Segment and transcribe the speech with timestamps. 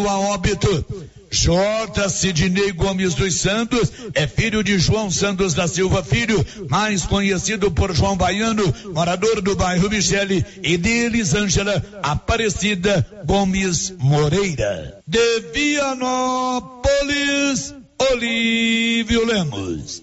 [0.00, 0.84] a óbito.
[1.30, 2.08] J.
[2.10, 7.94] Sidney Gomes dos Santos é filho de João Santos da Silva Filho, mais conhecido por
[7.94, 14.98] João Baiano, morador do bairro Michele, e de Elisângela Aparecida Gomes Moreira.
[15.06, 16.92] De Vianópolis,
[18.12, 20.02] Olívio Lemos.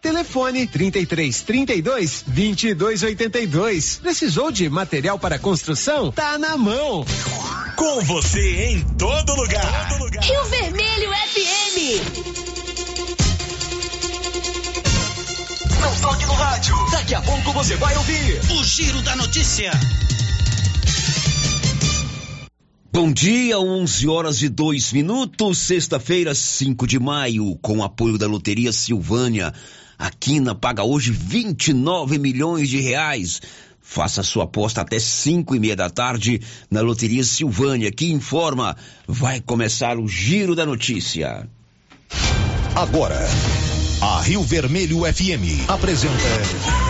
[0.00, 4.00] Telefone 33 32 22 82.
[4.02, 6.10] Precisou de material para construção?
[6.10, 7.04] Tá na mão.
[7.76, 9.88] Com você em todo lugar.
[9.88, 10.24] Todo lugar.
[10.24, 11.78] Rio Vermelho FM.
[15.80, 16.74] Não toque no rádio.
[16.90, 19.70] Daqui a pouco você vai ouvir o Giro da Notícia.
[22.92, 28.72] Bom dia, 11 horas e 2 minutos, sexta-feira, 5 de maio, com apoio da Loteria
[28.72, 29.54] Silvânia.
[29.96, 33.40] A Quina paga hoje 29 milhões de reais.
[33.80, 38.76] Faça sua aposta até 5 e meia da tarde na Loteria Silvânia, que informa.
[39.06, 41.48] Vai começar o Giro da Notícia.
[42.74, 43.20] Agora,
[44.02, 46.89] a Rio Vermelho FM apresenta.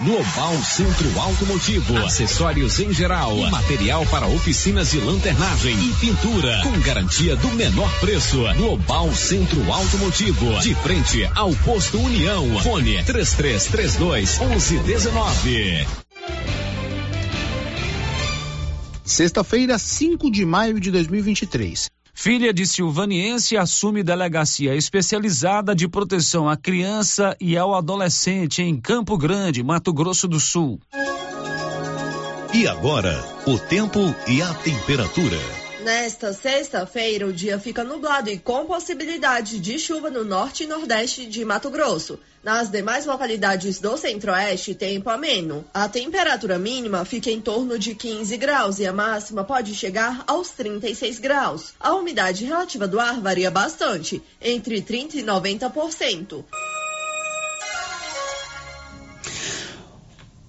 [0.00, 7.34] Global Centro Automotivo, acessórios em geral, material para oficinas de lanternagem e pintura, com garantia
[7.34, 8.38] do menor preço.
[8.56, 12.60] Global Centro Automotivo, de frente ao posto União.
[12.60, 15.86] Fone 3332 1119.
[19.02, 21.90] Sexta-feira, 5 de maio de 2023.
[22.20, 29.16] Filha de silvaniense assume delegacia especializada de proteção à criança e ao adolescente em Campo
[29.16, 30.80] Grande, Mato Grosso do Sul.
[32.52, 35.57] E agora, o tempo e a temperatura.
[35.88, 41.24] Nesta sexta-feira, o dia fica nublado e com possibilidade de chuva no norte e nordeste
[41.24, 42.20] de Mato Grosso.
[42.44, 45.64] Nas demais localidades do centro-oeste, tempo ameno.
[45.72, 50.50] A temperatura mínima fica em torno de 15 graus e a máxima pode chegar aos
[50.50, 51.72] 36 graus.
[51.80, 56.44] A umidade relativa do ar varia bastante, entre 30% e 90%.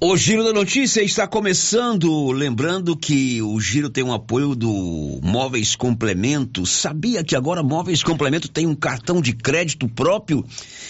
[0.02, 2.32] O Giro da Notícia está começando.
[2.32, 6.66] Lembrando que o Giro tem um apoio do Móveis Complemento.
[6.66, 10.46] Sabia que agora Móveis Complemento tem um cartão de crédito próprio?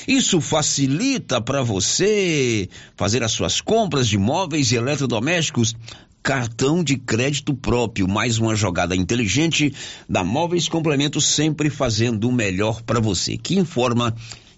[0.08, 5.76] Isso facilita para você fazer as suas compras de móveis e eletrodomésticos.
[6.22, 9.74] Cartão de crédito próprio, mais uma jogada inteligente
[10.08, 13.38] da Móveis Complemento, sempre fazendo o melhor para você.
[13.38, 14.14] Que informa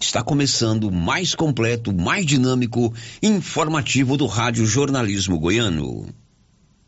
[0.05, 6.07] está começando mais completo, mais dinâmico, informativo do Rádio Jornalismo Goiano.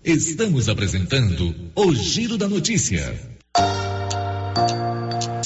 [0.04, 3.18] Estamos apresentando o Giro da Notícia.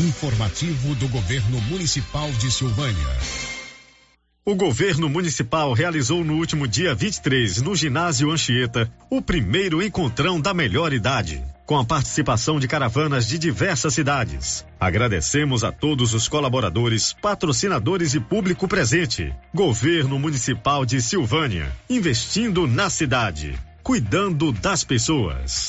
[0.00, 3.18] Informativo do Governo Municipal de Silvânia.
[4.42, 10.54] O governo municipal realizou no último dia 23, no ginásio Anchieta, o primeiro encontrão da
[10.54, 14.64] melhor idade, com a participação de caravanas de diversas cidades.
[14.80, 19.30] Agradecemos a todos os colaboradores, patrocinadores e público presente.
[19.54, 25.68] Governo Municipal de Silvânia, investindo na cidade, cuidando das pessoas.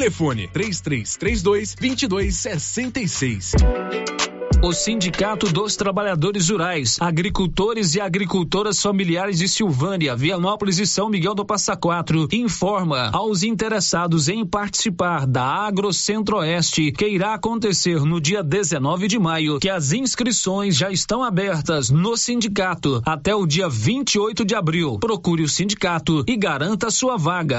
[0.00, 3.52] Telefone 3332 2266.
[4.62, 11.34] O Sindicato dos Trabalhadores Rurais, Agricultores e Agricultoras Familiares de Silvânia, Vianópolis e São Miguel
[11.34, 18.18] do Passa Quatro informa aos interessados em participar da Agro Centro-Oeste que irá acontecer no
[18.18, 23.68] dia 19 de maio que as inscrições já estão abertas no sindicato até o dia
[23.68, 24.98] 28 de abril.
[24.98, 27.58] Procure o sindicato e garanta sua vaga.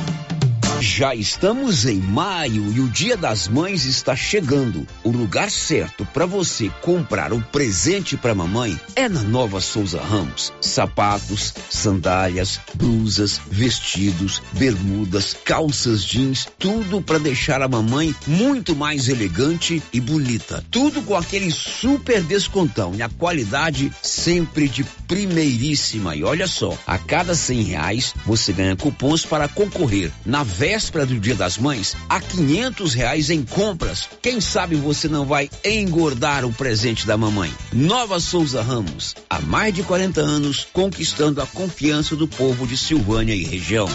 [0.81, 4.87] Já estamos em maio e o Dia das Mães está chegando.
[5.03, 10.01] O lugar certo para você comprar o um presente para mamãe é na Nova Souza
[10.01, 10.51] Ramos.
[10.59, 19.83] Sapatos, sandálias, blusas, vestidos, bermudas, calças jeans, tudo para deixar a mamãe muito mais elegante
[19.93, 20.65] e bonita.
[20.71, 26.15] Tudo com aquele super descontão e a qualidade sempre de primeiríssima.
[26.15, 31.19] E olha só, a cada cem reais você ganha cupons para concorrer na véspera do
[31.19, 34.07] Dia das Mães a quinhentos reais em compras.
[34.21, 37.53] Quem sabe você não vai engordar o presente da mamãe.
[37.73, 43.35] Nova Souza Ramos, há mais de 40 anos conquistando a confiança do povo de Silvânia
[43.35, 43.89] e região.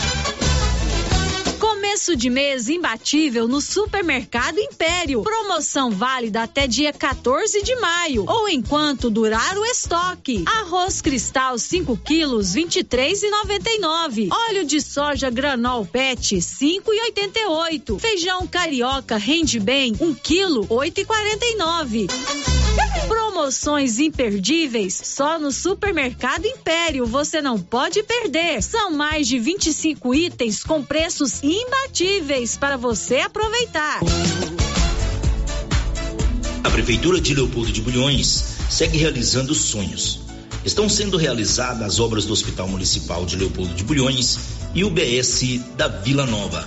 [2.07, 5.23] Começo de mês imbatível no Supermercado Império.
[5.23, 10.45] Promoção válida até dia 14 de maio ou enquanto durar o estoque.
[10.47, 14.29] Arroz Cristal 5 quilos 23,99.
[14.31, 17.99] Óleo de soja Granol PET 5,88.
[17.99, 22.07] Feijão carioca rende bem 1 quilo 8,49.
[23.37, 27.05] Promoções imperdíveis só no Supermercado Império.
[27.05, 28.63] Você não pode perder.
[28.63, 34.01] São mais de 25 itens com preços imbatíveis para você aproveitar.
[36.65, 40.21] A Prefeitura de Leopoldo de Bulhões segue realizando sonhos.
[40.65, 44.39] Estão sendo realizadas as obras do Hospital Municipal de Leopoldo de Bulhões
[44.75, 46.67] e o BS da Vila Nova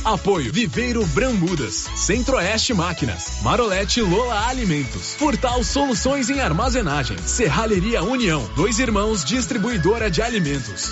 [0.03, 8.79] Apoio Viveiro Brambudas, Centro-Oeste Máquinas, Marolete Lola Alimentos, Portal Soluções em Armazenagem, Serralheria União, Dois
[8.79, 10.91] Irmãos Distribuidora de Alimentos.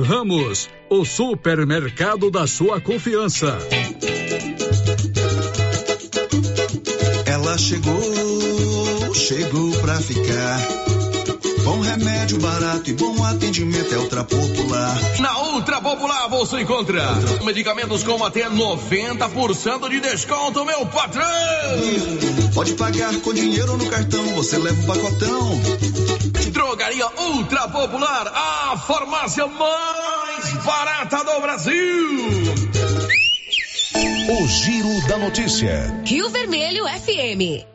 [0.00, 3.58] Ramos, o supermercado da sua confiança.
[7.26, 10.58] Ela chegou, chegou pra ficar.
[11.64, 14.98] Bom remédio, barato e bom atendimento é Ultra Popular.
[15.20, 17.02] Na Ultra Popular você encontra
[17.44, 21.24] medicamentos com até 90% de desconto, meu patrão!
[22.54, 25.60] Pode pagar com dinheiro no cartão, você leva o pacotão.
[26.50, 32.52] Drogaria Ultra Popular, a farmácia mais barata do Brasil.
[34.28, 36.02] O Giro da Notícia.
[36.04, 37.72] Rio Vermelho FM.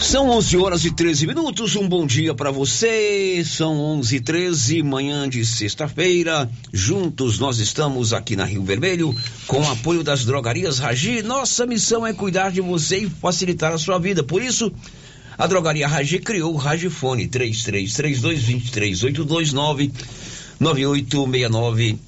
[0.00, 1.74] São 11 horas e 13 minutos.
[1.74, 3.42] Um bom dia para você.
[3.44, 6.48] São 11 e 13, manhã de sexta-feira.
[6.72, 9.14] Juntos nós estamos aqui na Rio Vermelho
[9.46, 11.22] com o apoio das drogarias Ragi.
[11.22, 14.22] Nossa missão é cuidar de você e facilitar a sua vida.
[14.22, 14.72] Por isso,
[15.38, 19.92] a drogaria Ragi criou o Ragifone 3332 23829
[20.58, 22.05] 9869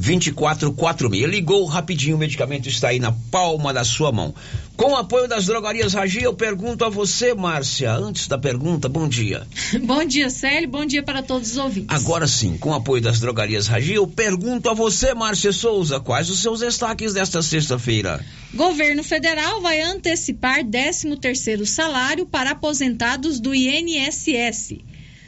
[0.00, 1.28] 2446.
[1.28, 4.34] Ligou rapidinho, o medicamento está aí na palma da sua mão.
[4.76, 9.06] Com o apoio das drogarias Ragi, eu pergunto a você, Márcia, antes da pergunta, bom
[9.06, 9.46] dia.
[9.84, 11.94] bom dia, Célio, bom dia para todos os ouvintes.
[11.94, 16.30] Agora sim, com o apoio das drogarias Ragi, eu pergunto a você, Márcia Souza, quais
[16.30, 18.24] os seus destaques desta sexta-feira?
[18.54, 24.78] Governo federal vai antecipar 13 terceiro salário para aposentados do INSS.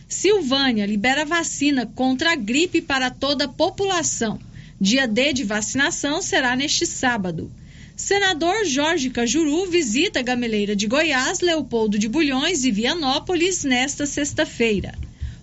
[0.08, 4.38] Silvânia libera vacina contra a gripe para toda a população.
[4.82, 7.48] Dia D de vacinação será neste sábado.
[7.96, 14.92] Senador Jorge Cajuru visita a Gameleira de Goiás, Leopoldo de Bulhões e Vianópolis nesta sexta-feira.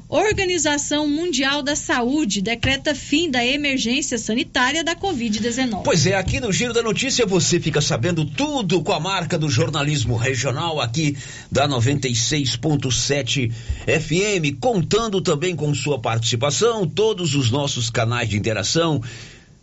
[0.09, 5.83] Organização Mundial da Saúde decreta fim da emergência sanitária da Covid-19.
[5.83, 9.47] Pois é, aqui no Giro da Notícia você fica sabendo tudo com a marca do
[9.47, 11.15] jornalismo regional aqui
[11.51, 19.03] da 96.7 FM, contando também com sua participação, todos os nossos canais de interação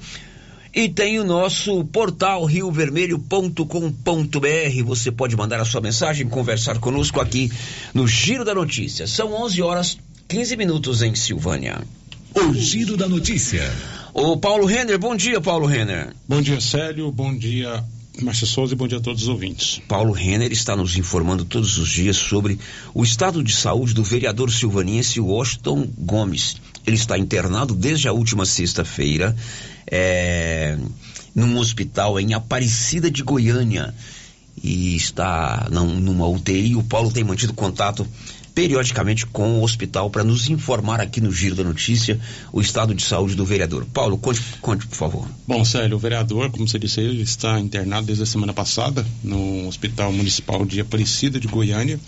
[0.74, 4.84] e tem o nosso portal riovermelho.com.br.
[4.86, 7.52] Você pode mandar a sua mensagem, conversar conosco aqui
[7.92, 9.06] no Giro da Notícia.
[9.06, 11.82] São 11 horas 15 minutos em Silvânia.
[12.34, 13.70] O Giro da Notícia.
[14.14, 16.14] O Paulo Renner, bom dia, Paulo Renner.
[16.28, 17.10] Bom dia, Célio.
[17.10, 17.82] Bom dia,
[18.20, 19.80] Márcia Souza e bom dia a todos os ouvintes.
[19.88, 22.58] Paulo Renner está nos informando todos os dias sobre
[22.92, 26.56] o estado de saúde do vereador silvaniense Washington Gomes.
[26.86, 29.34] Ele está internado desde a última sexta-feira
[29.86, 30.76] é,
[31.34, 33.94] num hospital em Aparecida de Goiânia
[34.62, 36.76] e está numa UTI.
[36.76, 38.06] O Paulo tem mantido contato
[38.54, 42.20] periodicamente com o hospital para nos informar aqui no Giro da Notícia
[42.52, 43.86] o estado de saúde do vereador.
[43.92, 45.28] Paulo, conte, conte por favor.
[45.46, 49.68] Bom, Célio, o vereador, como você disse, ele está internado desde a semana passada no
[49.68, 51.98] Hospital Municipal de Aparecida de Goiânia.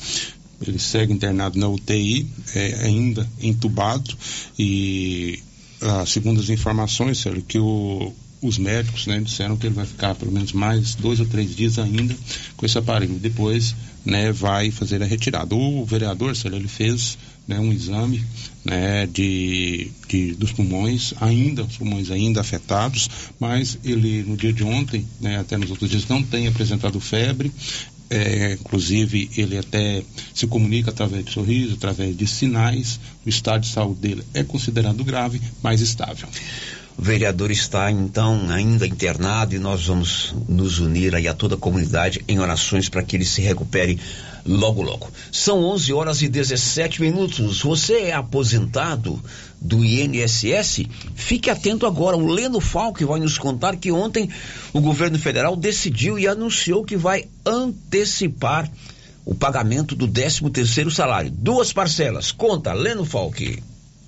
[0.67, 4.15] Ele segue internado na UTI, é, ainda entubado
[4.59, 5.43] e
[5.81, 10.15] ah, segundo as informações, Célio, que o, os médicos né, disseram que ele vai ficar
[10.15, 12.15] pelo menos mais dois ou três dias ainda
[12.57, 13.19] com esse aparelho.
[13.19, 15.55] Depois né, vai fazer a retirada.
[15.55, 18.25] O vereador, Célio, ele fez né, um exame
[18.65, 23.09] né, de, de, dos pulmões, ainda, os pulmões ainda afetados,
[23.39, 27.53] mas ele no dia de ontem, né, até nos outros dias, não tem apresentado febre.
[28.11, 30.03] É, inclusive, ele até
[30.35, 33.01] se comunica através de sorriso, através de sinais.
[33.25, 36.29] O estado de saúde dele é considerado grave, mas estável.
[36.97, 41.59] O vereador está então ainda internado e nós vamos nos unir aí a toda a
[41.59, 43.99] comunidade em orações para que ele se recupere
[44.47, 45.11] logo logo.
[45.33, 47.63] São 11 horas e 17 minutos.
[47.63, 49.21] Você é aposentado
[49.61, 50.87] do INSS?
[51.17, 52.17] Fique atento agora.
[52.17, 54.31] O Leno Falque vai nos contar que ontem
[54.73, 58.71] o governo federal decidiu e anunciou que vai antecipar
[59.25, 61.31] o pagamento do 13 terceiro salário.
[61.31, 62.31] Duas parcelas.
[62.31, 63.61] Conta, Leno Falque.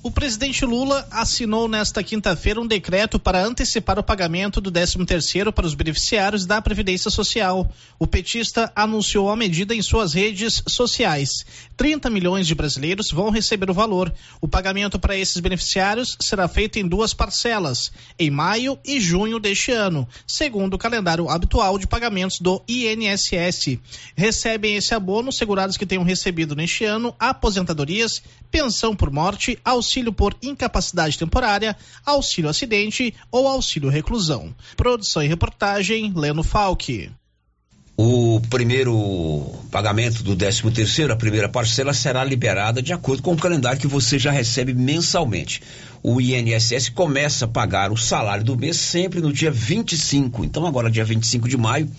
[0.07, 5.67] O presidente Lula assinou nesta quinta-feira um decreto para antecipar o pagamento do 13º para
[5.67, 7.69] os beneficiários da Previdência Social.
[7.99, 11.45] O petista anunciou a medida em suas redes sociais.
[11.77, 14.15] 30 milhões de brasileiros vão receber o valor.
[14.41, 19.73] O pagamento para esses beneficiários será feito em duas parcelas, em maio e junho deste
[19.73, 23.81] ano, segundo o calendário habitual de pagamentos do INSS.
[24.15, 30.13] Recebem esse abono segurados que tenham recebido neste ano aposentadorias, pensão por morte, auxílio auxílio
[30.13, 34.55] por incapacidade temporária, auxílio acidente ou auxílio reclusão.
[34.77, 37.11] Produção e reportagem, Leno Falque.
[37.97, 43.39] O primeiro pagamento do 13 terceiro, a primeira parcela, será liberada de acordo com o
[43.39, 45.63] calendário que você já recebe mensalmente.
[46.03, 50.45] O INSS começa a pagar o salário do mês sempre no dia 25.
[50.45, 51.91] Então, agora, dia 25 de maio,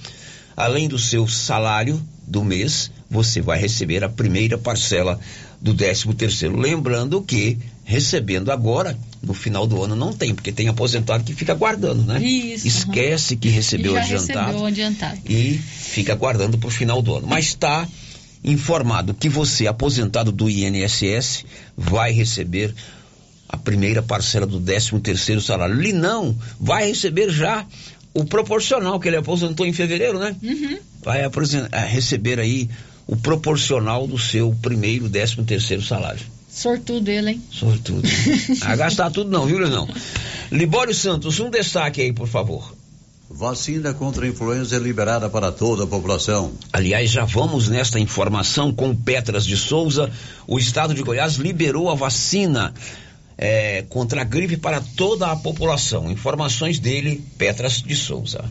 [0.55, 5.19] além do seu salário do mês, você vai receber a primeira parcela
[5.61, 6.57] do 13 terceiro.
[6.57, 7.57] Lembrando que
[7.87, 12.21] recebendo agora, no final do ano não tem, porque tem aposentado que fica guardando, né?
[12.21, 12.67] Isso.
[12.67, 13.39] Esquece uhum.
[13.39, 14.45] que recebeu já adiantado.
[14.47, 15.21] Recebeu adiantado.
[15.25, 17.27] E fica guardando para o final do ano.
[17.27, 17.87] Mas está
[18.43, 21.45] informado que você, aposentado do INSS,
[21.77, 22.75] vai receber
[23.47, 25.79] a primeira parcela do 13 terceiro salário.
[25.79, 27.65] Ele não vai receber já
[28.13, 30.35] o proporcional que ele aposentou em fevereiro, né?
[30.43, 30.77] Uhum.
[31.01, 31.21] Vai
[31.87, 32.69] receber aí
[33.07, 36.35] o proporcional do seu primeiro 13 terceiro salário.
[36.57, 37.43] Sortudo ele, hein?
[37.51, 38.01] Sortudo.
[38.65, 39.87] a gastar tudo não, viu, Leonão?
[40.51, 42.73] Libório Santos, um destaque aí, por favor.
[43.29, 46.53] Vacina contra a influenza é liberada para toda a população.
[46.73, 50.09] Aliás, já vamos nesta informação com Petras de Souza.
[50.47, 52.73] O estado de Goiás liberou a vacina
[53.37, 56.09] é, contra a gripe para toda a população.
[56.09, 58.43] Informações dele, Petras de Souza.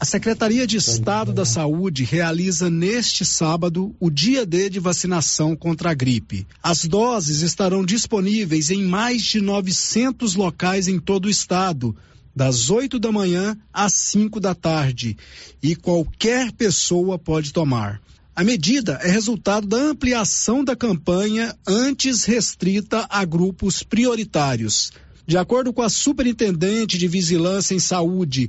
[0.00, 5.90] A Secretaria de Estado da Saúde realiza neste sábado o dia D de vacinação contra
[5.90, 6.46] a gripe.
[6.62, 11.96] As doses estarão disponíveis em mais de 900 locais em todo o estado,
[12.34, 15.16] das 8 da manhã às 5 da tarde,
[15.60, 18.00] e qualquer pessoa pode tomar.
[18.36, 24.92] A medida é resultado da ampliação da campanha antes restrita a grupos prioritários.
[25.26, 28.48] De acordo com a Superintendente de Vigilância em Saúde,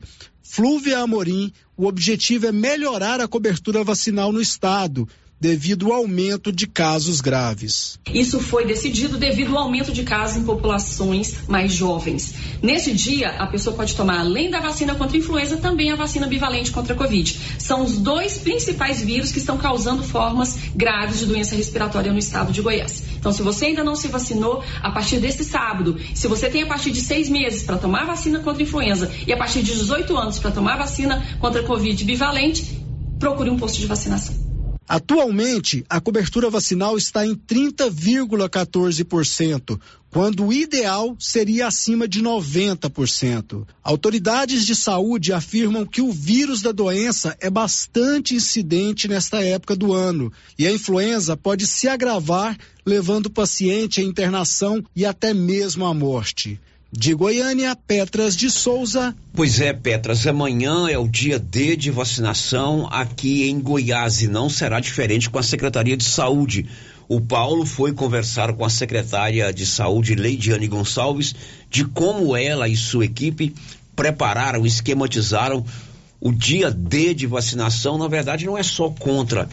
[0.52, 5.08] Flúvia Amorim, o objetivo é melhorar a cobertura vacinal no estado,
[5.40, 7.98] devido ao aumento de casos graves.
[8.14, 12.34] Isso foi decidido devido ao aumento de casos em populações mais jovens.
[12.62, 16.28] Nesse dia, a pessoa pode tomar, além da vacina contra a influenza, também a vacina
[16.28, 17.40] bivalente contra a Covid.
[17.58, 22.52] São os dois principais vírus que estão causando formas graves de doença respiratória no estado
[22.52, 23.04] de Goiás.
[23.18, 26.68] Então, se você ainda não se vacinou, a partir deste sábado, se você tem a
[26.68, 30.18] partir de seis meses para tomar vacina contra a influenza e a partir de 18
[30.18, 32.82] anos para tomar vacina contra a Covid bivalente,
[33.20, 34.49] procure um posto de vacinação.
[34.90, 43.68] Atualmente, a cobertura vacinal está em 30,14%, quando o ideal seria acima de 90%.
[43.84, 49.94] Autoridades de saúde afirmam que o vírus da doença é bastante incidente nesta época do
[49.94, 55.86] ano e a influenza pode se agravar, levando o paciente à internação e até mesmo
[55.86, 56.60] à morte.
[56.92, 59.16] De Goiânia, Petras de Souza.
[59.34, 64.50] Pois é, Petras, amanhã é o dia D de vacinação aqui em Goiás e não
[64.50, 66.66] será diferente com a Secretaria de Saúde.
[67.08, 71.36] O Paulo foi conversar com a secretária de Saúde, Leidiane Gonçalves,
[71.70, 73.54] de como ela e sua equipe
[73.96, 75.64] prepararam, esquematizaram
[76.20, 78.00] o dia D de vacinação.
[78.00, 79.48] Na verdade, não é só contra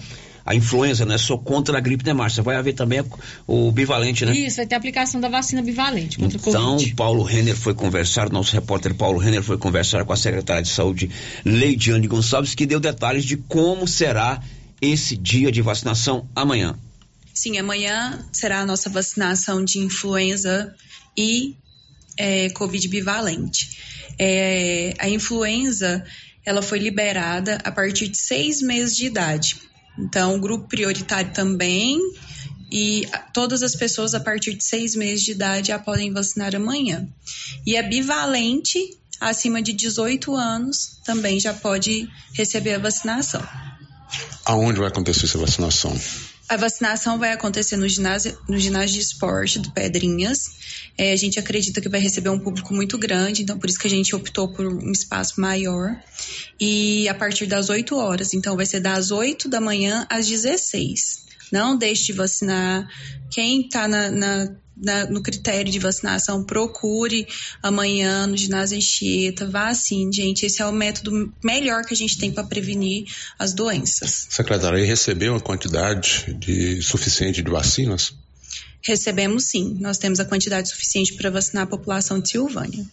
[0.46, 1.18] a influenza, né?
[1.18, 2.40] Só contra a gripe, né, Márcia?
[2.40, 3.02] Vai haver também
[3.48, 4.32] o bivalente, né?
[4.32, 6.84] Isso, vai ter a aplicação da vacina bivalente contra então, o Covid.
[6.84, 10.68] Então, Paulo Renner foi conversar, nosso repórter Paulo Renner foi conversar com a secretária de
[10.68, 11.10] saúde,
[11.44, 14.40] Leidiane Gonçalves, que deu detalhes de como será
[14.80, 16.76] esse dia de vacinação amanhã.
[17.34, 20.72] Sim, amanhã será a nossa vacinação de influenza
[21.16, 21.56] e
[22.16, 24.14] é, Covid bivalente.
[24.18, 26.04] É, a influenza
[26.44, 29.65] ela foi liberada a partir de seis meses de idade.
[29.98, 31.98] Então, grupo prioritário também.
[32.70, 37.06] E todas as pessoas a partir de seis meses de idade já podem vacinar amanhã.
[37.64, 38.78] E é bivalente,
[39.20, 43.42] acima de 18 anos, também já pode receber a vacinação.
[44.44, 45.96] Aonde vai acontecer essa vacinação?
[46.48, 50.56] A vacinação vai acontecer no ginásio, no ginásio de esporte do Pedrinhas.
[50.96, 53.86] É, a gente acredita que vai receber um público muito grande, então por isso que
[53.86, 55.96] a gente optou por um espaço maior.
[56.60, 61.26] E a partir das 8 horas, então vai ser das 8 da manhã às 16.
[61.50, 62.88] Não deixe de vacinar.
[63.30, 67.26] Quem está na, na na, no critério de vacinação, procure
[67.62, 70.44] amanhã no ginásio Anchieta, vacine, gente.
[70.44, 73.06] Esse é o método melhor que a gente tem para prevenir
[73.38, 74.26] as doenças.
[74.30, 78.12] Secretária, aí recebeu uma quantidade de suficiente de vacinas?
[78.82, 79.76] Recebemos sim.
[79.80, 82.84] Nós temos a quantidade suficiente para vacinar a população de Silvânia.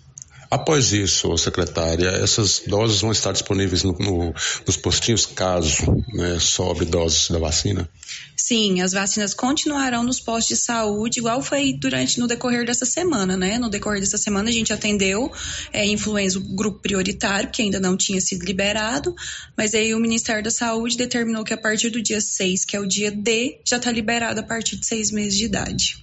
[0.54, 4.36] Após isso, secretária, essas doses vão estar disponíveis no, no,
[4.68, 7.90] nos postinhos caso né, sobre doses da vacina?
[8.38, 13.36] Sim, as vacinas continuarão nos postos de saúde, igual foi durante no decorrer dessa semana,
[13.36, 13.58] né?
[13.58, 15.32] No decorrer dessa semana a gente atendeu
[15.72, 19.16] é, influenza grupo prioritário, que ainda não tinha sido liberado,
[19.58, 22.80] mas aí o Ministério da Saúde determinou que a partir do dia 6, que é
[22.80, 26.03] o dia D, já está liberado a partir de seis meses de idade.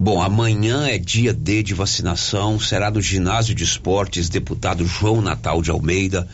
[0.00, 5.60] Bom, amanhã é dia D de vacinação, será no ginásio de esportes, deputado João Natal
[5.60, 6.28] de Almeida,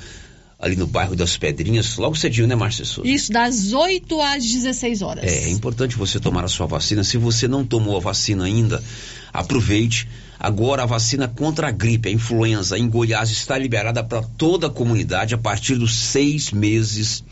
[0.61, 3.09] ali no bairro das Pedrinhas, logo cedinho, né, Márcia Souza?
[3.09, 5.24] Isso, das 8 às 16 horas.
[5.24, 7.03] É, é importante você tomar a sua vacina.
[7.03, 8.85] Se você não tomou a vacina ainda,
[9.33, 10.07] aproveite.
[10.38, 14.70] Agora a vacina contra a gripe, a influenza em Goiás está liberada para toda a
[14.70, 17.24] comunidade a partir dos seis meses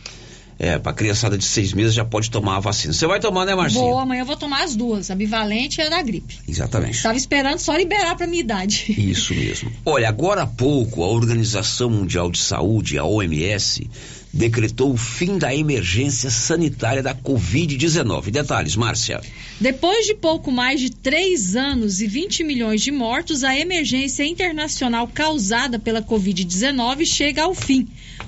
[0.63, 2.95] é, para criançada de seis meses já pode tomar a vacina.
[2.95, 3.83] Você vai tomar, né, Marcinho?
[3.83, 6.39] Vou, amanhã eu vou tomar as duas, a bivalente e a da gripe.
[6.47, 6.99] Exatamente.
[6.99, 8.95] Estava esperando só liberar para minha idade.
[8.97, 9.73] Isso mesmo.
[9.85, 13.91] Olha, agora há pouco a Organização Mundial de Saúde, a OMS,
[14.33, 18.31] decretou o fim da emergência sanitária da Covid-19.
[18.31, 19.21] Detalhes, Márcia.
[19.61, 25.07] Depois de pouco mais de três anos e 20 milhões de mortos, a emergência internacional
[25.07, 27.87] causada pela Covid-19 chega ao fim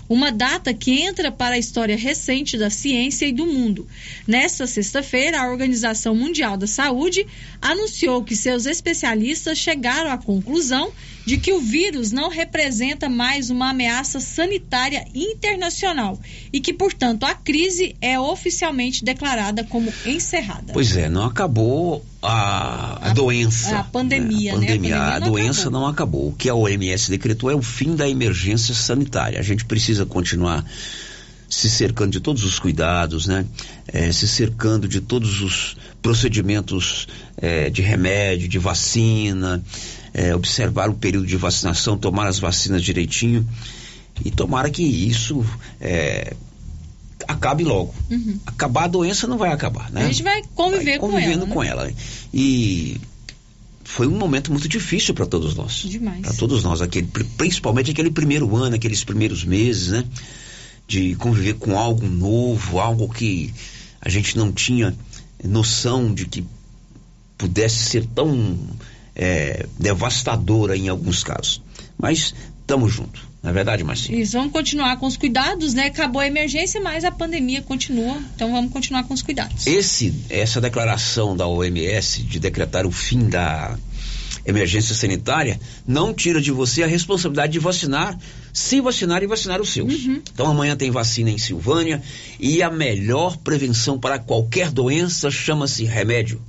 [0.08, 3.86] uma data que entra para a história recente da ciência e do mundo.
[4.26, 7.26] Nesta sexta-feira, a Organização Mundial da Saúde
[7.60, 10.92] anunciou que seus especialistas chegaram à conclusão
[11.24, 16.20] de que o vírus não representa mais uma ameaça sanitária internacional
[16.52, 20.72] e que, portanto, a crise é oficialmente declarada como encerrada.
[20.72, 23.78] Pois é, não acabou a, a, a doença.
[23.78, 24.58] A pandemia, né?
[24.58, 24.96] A pandemia, né?
[24.96, 25.80] A, pandemia a não doença acabou.
[25.80, 26.28] não acabou.
[26.28, 29.40] O que a OMS decretou é o fim da emergência sanitária.
[29.40, 30.64] A gente precisa continuar
[31.48, 33.46] se cercando de todos os cuidados, né?
[33.86, 37.06] É, se cercando de todos os procedimentos
[37.36, 39.62] é, de remédio, de vacina,
[40.14, 43.46] é, observar o período de vacinação, tomar as vacinas direitinho
[44.24, 45.44] e tomara que isso
[45.80, 46.34] é,
[47.26, 47.92] acabe logo.
[48.08, 48.38] Uhum.
[48.46, 50.04] Acabar a doença não vai acabar, né?
[50.04, 51.20] A gente vai conviver vai com ela.
[51.20, 51.52] Convivendo né?
[51.52, 51.92] com ela.
[52.32, 53.00] E
[53.82, 55.72] foi um momento muito difícil para todos nós.
[55.84, 56.22] Demais.
[56.22, 60.04] Para todos nós, aquele, principalmente aquele primeiro ano, aqueles primeiros meses, né?
[60.86, 63.52] de conviver com algo novo, algo que
[64.00, 64.94] a gente não tinha
[65.42, 66.44] noção de que
[67.38, 68.56] pudesse ser tão
[69.14, 71.62] é, devastadora em alguns casos.
[71.98, 73.22] Mas estamos juntos.
[73.42, 74.18] Não é verdade, Marcinho?
[74.18, 75.86] Isso, vamos continuar com os cuidados, né?
[75.86, 79.66] Acabou a emergência, mas a pandemia continua, então vamos continuar com os cuidados.
[79.66, 83.76] Esse, essa declaração da OMS de decretar o fim da
[84.46, 88.18] emergência sanitária não tira de você a responsabilidade de vacinar,
[88.52, 90.04] se vacinar e vacinar os seus.
[90.04, 90.22] Uhum.
[90.32, 92.02] Então amanhã tem vacina em Silvânia
[92.40, 96.40] e a melhor prevenção para qualquer doença chama-se remédio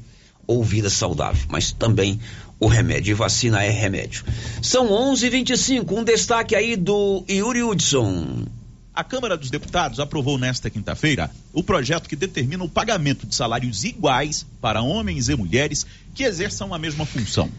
[0.48, 2.20] ou vida saudável, mas também
[2.66, 3.12] o remédio.
[3.12, 4.26] E vacina é remédio.
[4.62, 5.96] São 11:25.
[5.96, 8.46] Um destaque aí do Yuri Hudson.
[8.94, 13.84] A Câmara dos Deputados aprovou nesta quinta-feira o projeto que determina o pagamento de salários
[13.84, 17.50] iguais para homens e mulheres que exerçam a mesma função.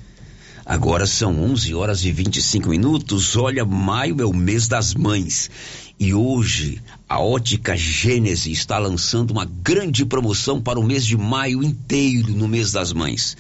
[0.65, 3.37] Agora são 11 horas e 25 minutos.
[3.37, 5.49] Olha, maio é o mês das mães.
[6.01, 11.63] E hoje a Ótica Gênese está lançando uma grande promoção para o mês de maio
[11.63, 13.37] inteiro, no mês das mães.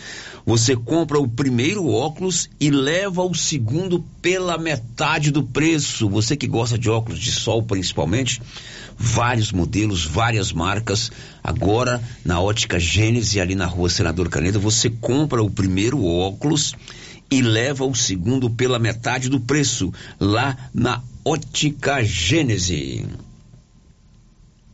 [0.46, 6.09] Você compra o primeiro óculos e leva o segundo pela metade do preço.
[6.09, 8.40] Você que gosta de óculos de sol principalmente,
[8.96, 11.11] vários modelos, várias marcas.
[11.42, 16.72] Agora na Ótica Gênese ali na Rua Senador Caneda, você compra o primeiro óculos
[17.29, 23.05] e leva o segundo pela metade do preço lá na Ótica Gênese.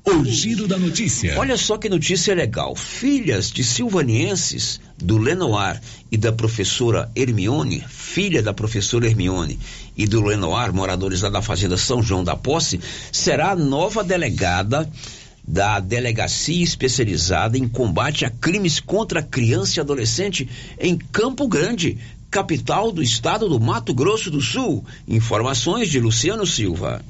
[0.04, 1.38] O giro da notícia.
[1.38, 2.74] Olha só que notícia legal.
[2.74, 9.58] Filhas de silvanienses do Lenoir e da professora Hermione, filha da professora Hermione
[9.96, 12.80] e do Lenoir, moradores lá da Fazenda São João da Posse,
[13.12, 14.90] será a nova delegada
[15.46, 20.48] da Delegacia Especializada em Combate a Crimes contra Criança e Adolescente
[20.80, 21.96] em Campo Grande,
[22.28, 24.84] capital do estado do Mato Grosso do Sul.
[25.06, 27.04] Informações de Luciano Silva.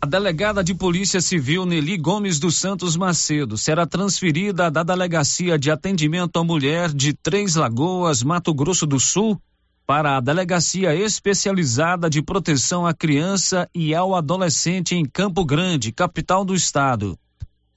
[0.00, 5.72] A delegada de Polícia Civil Nelly Gomes dos Santos Macedo será transferida da Delegacia de
[5.72, 9.42] Atendimento à Mulher de Três Lagoas, Mato Grosso do Sul,
[9.84, 16.44] para a Delegacia Especializada de Proteção à Criança e ao Adolescente em Campo Grande, capital
[16.44, 17.18] do estado.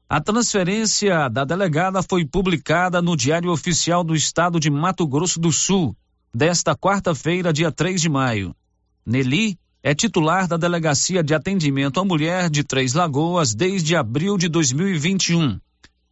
[0.08, 5.52] A transferência da delegada foi publicada no Diário Oficial do Estado de Mato Grosso do
[5.52, 5.96] Sul
[6.32, 8.56] desta quarta-feira, dia 3 de maio.
[9.04, 14.48] Nelly é titular da Delegacia de Atendimento à Mulher de Três Lagoas desde abril de
[14.48, 15.60] 2021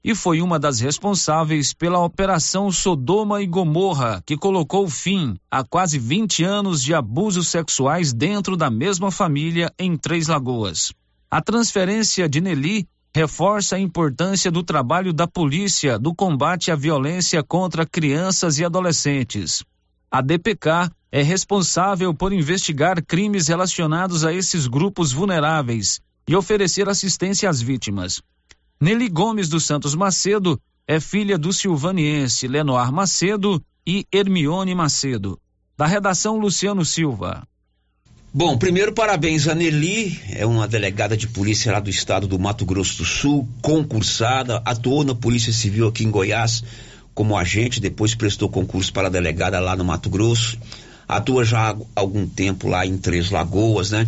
[0.04, 6.00] e foi uma das responsáveis pela Operação Sodoma e Gomorra, que colocou fim a quase
[6.00, 10.94] 20 anos de abusos sexuais dentro da mesma família em Três Lagoas.
[11.30, 17.44] A transferência de Nelly reforça a importância do trabalho da polícia do combate à violência
[17.44, 19.64] contra crianças e adolescentes.
[20.10, 27.50] A DPK é responsável por investigar crimes relacionados a esses grupos vulneráveis e oferecer assistência
[27.50, 28.22] às vítimas.
[28.80, 35.40] Nelly Gomes dos Santos Macedo é filha do silvaniense Lenoir Macedo e Hermione Macedo.
[35.78, 37.44] Da redação Luciano Silva.
[38.32, 42.64] Bom, primeiro parabéns a Nelly, é uma delegada de polícia lá do estado do Mato
[42.64, 46.64] Grosso do Sul, concursada, atuou na Polícia Civil aqui em Goiás
[47.16, 50.58] como agente, depois prestou concurso para delegada lá no Mato Grosso.
[51.10, 54.08] Atua já há algum tempo lá em Três Lagoas, né?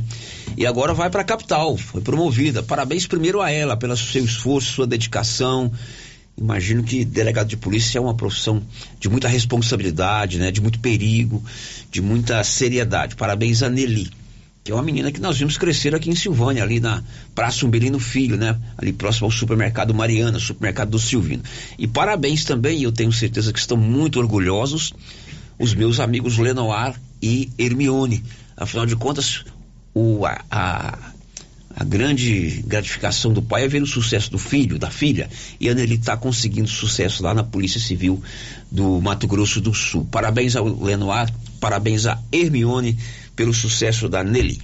[0.55, 2.61] E agora vai para a capital, foi promovida.
[2.61, 5.71] Parabéns primeiro a ela pelo seu esforço, sua dedicação.
[6.37, 8.61] Imagino que delegado de polícia é uma profissão
[8.99, 10.51] de muita responsabilidade, né?
[10.51, 11.43] De muito perigo,
[11.89, 13.15] de muita seriedade.
[13.15, 14.11] Parabéns a Nelly
[14.63, 17.99] que é uma menina que nós vimos crescer aqui em Silvânia, ali na Praça Umbelino
[17.99, 18.55] Filho, né?
[18.77, 21.41] Ali próximo ao supermercado Mariana, supermercado do Silvino.
[21.79, 24.93] E parabéns também, eu tenho certeza que estão muito orgulhosos,
[25.61, 28.23] os meus amigos Lenoir e Hermione.
[28.57, 29.45] Afinal de contas,
[29.93, 30.97] o, a, a,
[31.75, 35.93] a grande gratificação do pai é ver o sucesso do filho, da filha, e ele
[35.93, 38.21] está conseguindo sucesso lá na Polícia Civil
[38.71, 40.07] do Mato Grosso do Sul.
[40.11, 42.97] Parabéns ao Lenoir, parabéns a Hermione
[43.35, 44.59] pelo sucesso da Nelly.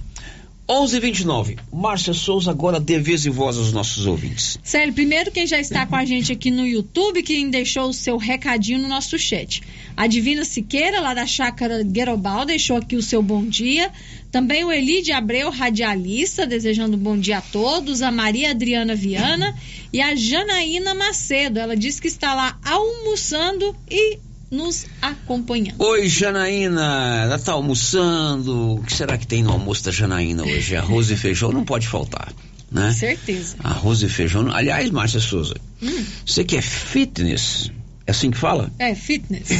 [0.68, 1.56] 11:29.
[1.72, 4.58] Márcia Souza agora dê vez e voz aos nossos ouvintes.
[4.62, 8.18] Célio, primeiro quem já está com a gente aqui no YouTube, quem deixou o seu
[8.18, 9.62] recadinho no nosso chat.
[9.96, 13.90] A Divina Siqueira, lá da Chácara Guerobal, deixou aqui o seu bom dia.
[14.30, 18.02] Também o Eli de Abreu, radialista, desejando um bom dia a todos.
[18.02, 19.56] A Maria Adriana Viana
[19.90, 21.58] e a Janaína Macedo.
[21.58, 24.18] Ela disse que está lá almoçando e
[24.50, 25.80] nos acompanhando.
[25.80, 28.76] Oi, Janaína, ela tá almoçando.
[28.76, 30.76] O que será que tem no almoço da Janaína hoje?
[30.76, 32.32] Arroz e feijão não pode faltar,
[32.70, 32.92] né?
[32.92, 33.56] Certeza.
[33.62, 34.50] Arroz e feijão.
[34.50, 36.04] Aliás, Márcia Souza, hum.
[36.24, 37.70] você que é fitness,
[38.06, 38.70] é assim que fala?
[38.78, 39.50] É, fitness.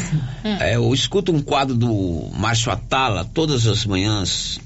[0.42, 4.58] É, eu escuto um quadro do Márcio Atala todas as manhãs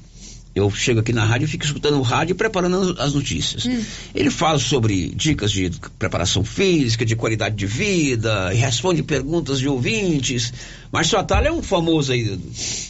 [0.55, 3.65] Eu chego aqui na rádio e fico escutando o rádio e preparando as notícias.
[3.65, 3.83] Hum.
[4.13, 9.67] Ele fala sobre dicas de preparação física, de qualidade de vida, e responde perguntas de
[9.67, 10.53] ouvintes.
[10.91, 12.39] Márcio Atalho é um famoso aí,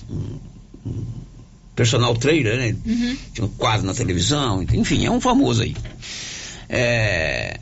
[0.09, 1.05] um,
[1.73, 2.75] personal trainer, né?
[2.85, 3.17] Uhum.
[3.33, 5.75] Tinha um quadro na televisão, enfim, é um famoso aí.
[6.67, 7.59] É,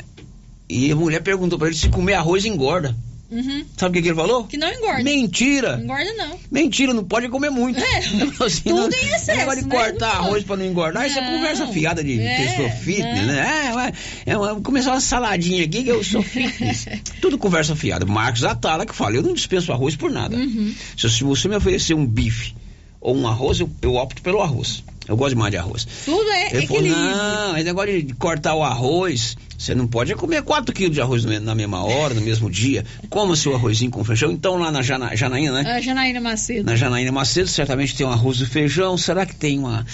[0.67, 2.95] E a mulher perguntou pra ele se comer arroz engorda.
[3.31, 3.63] Uhum.
[3.77, 4.43] Sabe o que, que ele falou?
[4.43, 5.03] Que não engorda.
[5.03, 5.77] Mentira!
[5.77, 6.37] Não engorda, não.
[6.51, 7.79] Mentira, não pode comer muito.
[7.79, 7.97] É,
[8.45, 9.75] Assim, tudo não- em excesso, negócio de né?
[9.75, 13.33] cortar Não arroz pra não engordar, isso é conversa fiada de É, pessoa fitness, não.
[13.33, 13.93] né?
[14.25, 16.87] É, é, uma- vou começar uma saladinha aqui que eu sou fitness.
[17.21, 18.05] Tudo conversa fiada.
[18.05, 20.35] Marcos Atala que fala, eu não dispenso arroz por nada.
[20.35, 20.75] Uhum.
[20.97, 22.53] Se, se você me oferecer um bife
[22.99, 24.83] ou um arroz, eu, eu opto pelo arroz.
[25.11, 25.85] Eu gosto demais de arroz.
[26.05, 27.15] Tudo é Ele falou, equilíbrio.
[27.15, 31.25] não, esse negócio de cortar o arroz, você não pode comer 4 quilos de arroz
[31.25, 32.85] na mesma hora, no mesmo dia.
[33.09, 34.31] Coma seu arrozinho com feijão.
[34.31, 35.69] Então lá na Jana, Janaína, né?
[35.69, 36.63] A Janaína Macedo.
[36.63, 38.97] Na Janaína Macedo, certamente tem um arroz e feijão.
[38.97, 39.85] Será que tem uma,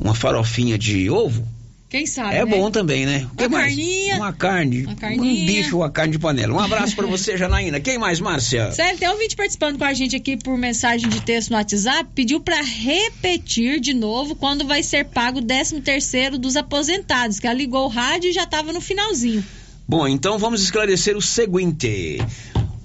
[0.00, 1.46] uma farofinha de ovo?
[1.88, 2.50] Quem sabe, é né?
[2.50, 3.26] bom também, né?
[3.32, 3.74] O que Uma mais?
[3.74, 4.16] carninha.
[4.16, 4.82] Uma carne.
[4.82, 5.46] Uma Um carninha.
[5.46, 6.52] bife ou uma carne de panela.
[6.52, 7.80] Um abraço pra você, Janaína.
[7.80, 8.70] Quem mais, Márcia?
[8.72, 12.10] Sério, tem um vídeo participando com a gente aqui por mensagem de texto no WhatsApp,
[12.14, 17.46] pediu pra repetir de novo quando vai ser pago o 13 terceiro dos aposentados, que
[17.46, 19.42] ela ligou o rádio e já tava no finalzinho.
[19.88, 22.18] Bom, então vamos esclarecer o seguinte.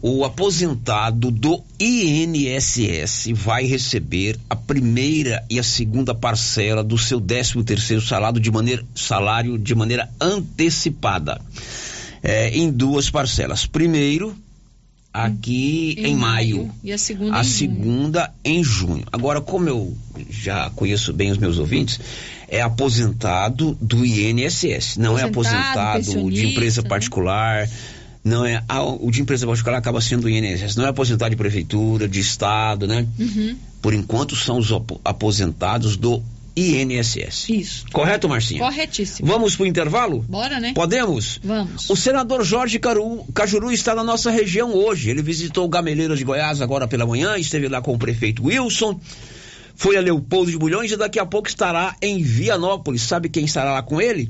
[0.06, 7.64] O aposentado do INSS vai receber a primeira e a segunda parcela do seu 13
[7.64, 11.40] terceiro salário de maneira, salário de maneira antecipada.
[12.22, 13.66] É, em duas parcelas.
[13.66, 14.36] Primeiro,
[15.14, 16.70] aqui em, maio.
[16.84, 17.56] E a segunda A em junho.
[17.56, 19.06] segunda em junho.
[19.10, 19.96] Agora, como eu
[20.30, 22.02] já conheço bem os meus ouvintes,
[22.50, 26.90] é aposentado do INSS, não é Aposentado, aposentado de empresa né?
[28.24, 31.36] Não é, ah, o de empresa particular acaba sendo o INSS, não é aposentado de
[31.36, 33.06] prefeitura, de estado, né?
[33.20, 33.56] Uhum.
[33.82, 36.24] Por enquanto são os apo- aposentados do
[36.56, 37.50] INSS.
[37.50, 37.86] Isso.
[37.92, 38.62] Correto, Marcinha?
[38.62, 39.28] Corretíssimo.
[39.28, 40.20] Vamos pro intervalo?
[40.30, 40.72] Bora, né?
[40.74, 41.40] Podemos?
[41.44, 41.90] Vamos.
[41.90, 45.10] O senador Jorge Caru- Cajuru está na nossa região hoje.
[45.10, 49.00] Ele visitou Gameleiras de Goiás agora pela manhã, esteve lá com o prefeito Wilson,
[49.76, 53.02] foi a Leopoldo de Bulhões e daqui a pouco estará em Vianópolis.
[53.02, 54.30] Sabe quem estará lá com ele?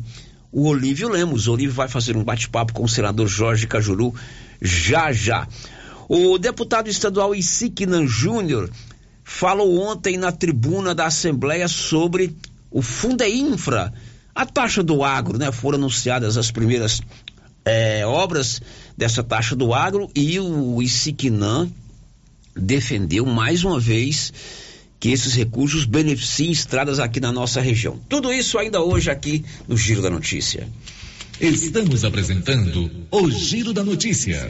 [0.53, 1.47] O Olívio Lemos.
[1.47, 4.13] O Olívio vai fazer um bate-papo com o senador Jorge Cajuru
[4.61, 5.47] já já.
[6.07, 8.69] O deputado estadual Isiquinan Júnior
[9.23, 12.37] falou ontem na tribuna da Assembleia sobre
[12.69, 13.91] o Fundeinfra,
[14.35, 15.51] a taxa do agro, né?
[15.51, 17.01] Foram anunciadas as primeiras
[17.65, 18.61] eh, obras
[18.95, 21.67] dessa taxa do agro e o Isiquinan
[22.55, 24.31] defendeu mais uma vez
[25.03, 27.99] que esses recursos beneficiem estradas aqui na nossa região.
[28.07, 30.65] Tudo isso ainda hoje aqui no Giro da Notícia.
[31.41, 34.49] Estamos apresentando o Giro da Notícia.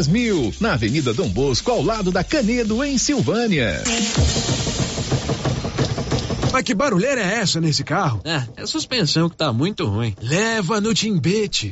[0.59, 3.81] na Avenida Dom Bosco, ao lado da Canedo, em Silvânia.
[6.51, 8.21] Mas que barulheira é essa nesse carro?
[8.23, 10.15] É, é a suspensão que tá muito ruim.
[10.21, 11.71] Leva no Timbete.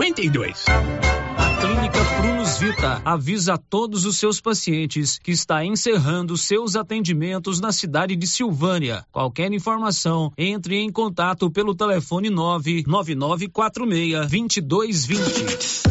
[0.00, 0.64] 0952.
[1.60, 7.72] Clínica Prunus Vita avisa a todos os seus pacientes que está encerrando seus atendimentos na
[7.72, 9.04] cidade de Silvânia.
[9.12, 14.26] Qualquer informação, entre em contato pelo telefone 99946
[14.66, 15.90] 2220.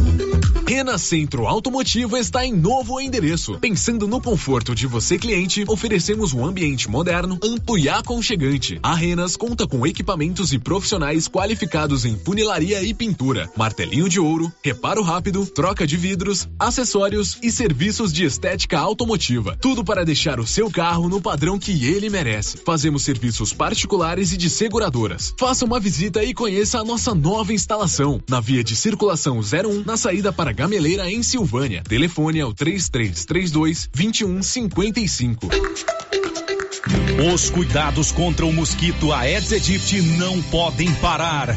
[0.70, 3.58] Rena Centro Automotivo está em novo endereço.
[3.58, 8.78] Pensando no conforto de você cliente, oferecemos um ambiente moderno, amplo e aconchegante.
[8.80, 14.52] A Renas conta com equipamentos e profissionais qualificados em funilaria e pintura, martelinho de ouro,
[14.62, 19.56] reparo rápido, troca de vidros, acessórios e serviços de estética automotiva.
[19.60, 22.58] Tudo para deixar o seu carro no padrão que ele merece.
[22.64, 25.34] Fazemos serviços particulares e de seguradoras.
[25.38, 29.96] Faça uma visita e conheça a nossa nova instalação na via de circulação 01 na
[29.96, 31.82] saída para Gameleira em Silvânia.
[31.82, 35.48] Telefone é o 3332 2155.
[37.32, 41.56] Os cuidados contra o mosquito Aedes aegypti não podem parar.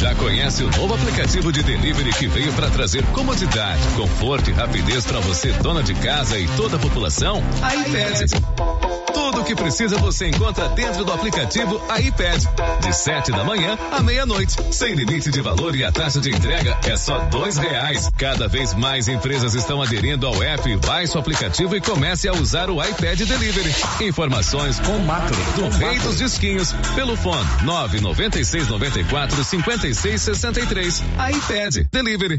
[0.00, 5.04] Já conhece o novo aplicativo de delivery que veio para trazer comodidade, conforto e rapidez
[5.04, 7.42] para você, dona de casa e toda a população?
[7.60, 8.99] A iPad.
[9.12, 12.42] Tudo o que precisa você encontra dentro do aplicativo iPad.
[12.80, 14.56] De 7 da manhã à meia-noite.
[14.70, 18.10] Sem limite de valor e a taxa de entrega é só dois reais.
[18.16, 20.76] Cada vez mais empresas estão aderindo ao app.
[20.86, 23.74] Baixe o aplicativo e comece a usar o iPad Delivery.
[24.00, 31.02] Informações com Macro, do Rei dos Disquinhos, pelo fone 996 94 56 63.
[31.30, 32.38] iPad Delivery.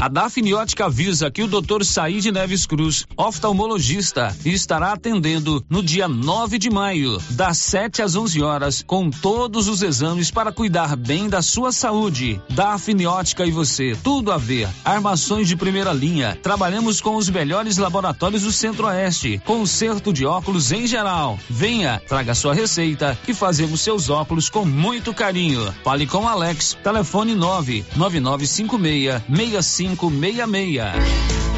[0.00, 1.82] A Dafniótica avisa que o Dr.
[1.82, 8.40] Said Neves Cruz, oftalmologista, estará atendendo no dia 9 de maio, das 7 às 11
[8.40, 12.40] horas, com todos os exames para cuidar bem da sua saúde.
[12.48, 14.68] Dafniótica e você, tudo a ver.
[14.84, 16.38] Armações de primeira linha.
[16.40, 19.42] Trabalhamos com os melhores laboratórios do Centro-Oeste.
[19.44, 21.36] Conserto de óculos em geral.
[21.50, 25.74] Venha, traga sua receita que fazemos seus óculos com muito carinho.
[25.82, 31.57] Fale com Alex, telefone 99956 6566.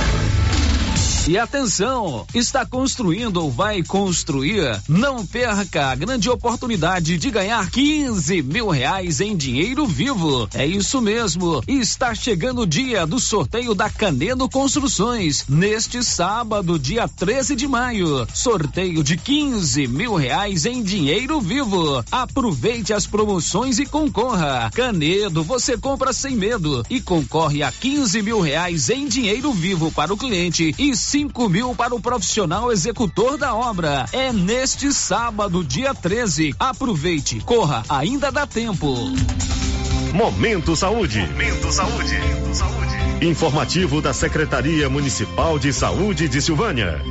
[1.27, 4.81] E atenção, está construindo ou vai construir?
[4.89, 10.49] Não perca a grande oportunidade de ganhar 15 mil reais em dinheiro vivo.
[10.51, 11.61] É isso mesmo.
[11.67, 15.45] Está chegando o dia do sorteio da Canedo Construções.
[15.47, 18.27] Neste sábado, dia 13 de maio.
[18.33, 22.03] Sorteio de 15 mil reais em dinheiro vivo.
[22.11, 24.71] Aproveite as promoções e concorra.
[24.73, 30.11] Canedo, você compra sem medo e concorre a 15 mil reais em dinheiro vivo para
[30.11, 34.05] o cliente e 5 mil para o profissional executor da obra.
[34.13, 36.55] É neste sábado, dia 13.
[36.57, 38.95] Aproveite, corra, ainda dá tempo.
[40.13, 41.19] Momento Saúde.
[41.19, 42.15] Momento Saúde.
[43.21, 47.01] Informativo da Secretaria Municipal de Saúde de Silvânia.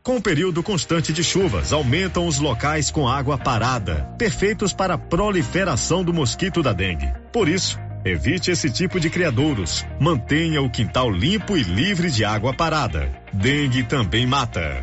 [0.00, 4.98] Com o período constante de chuvas, aumentam os locais com água parada, perfeitos para a
[4.98, 7.12] proliferação do mosquito da dengue.
[7.32, 9.84] Por isso, Evite esse tipo de criadouros.
[10.00, 13.12] Mantenha o quintal limpo e livre de água parada.
[13.32, 14.82] Dengue também mata.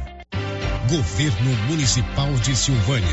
[0.87, 3.07] Governo Municipal de Silvânia.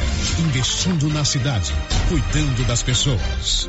[0.47, 1.73] Investindo na cidade,
[2.09, 3.69] cuidando das pessoas.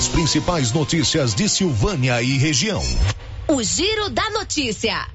[0.00, 2.82] As principais notícias de Silvânia e região.
[3.46, 5.06] O Giro da Notícia.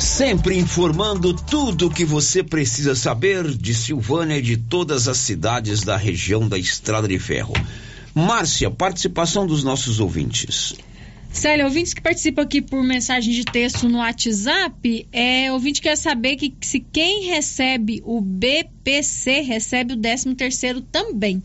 [0.00, 5.84] Sempre informando tudo o que você precisa saber de Silvânia e de todas as cidades
[5.84, 7.54] da região da Estrada de Ferro.
[8.12, 10.74] Márcia, participação dos nossos ouvintes.
[11.30, 16.34] Célia, ouvintes que participam aqui por mensagem de texto no WhatsApp, é, ouvinte quer saber
[16.34, 21.40] que se quem recebe o BPC recebe o 13 terceiro também.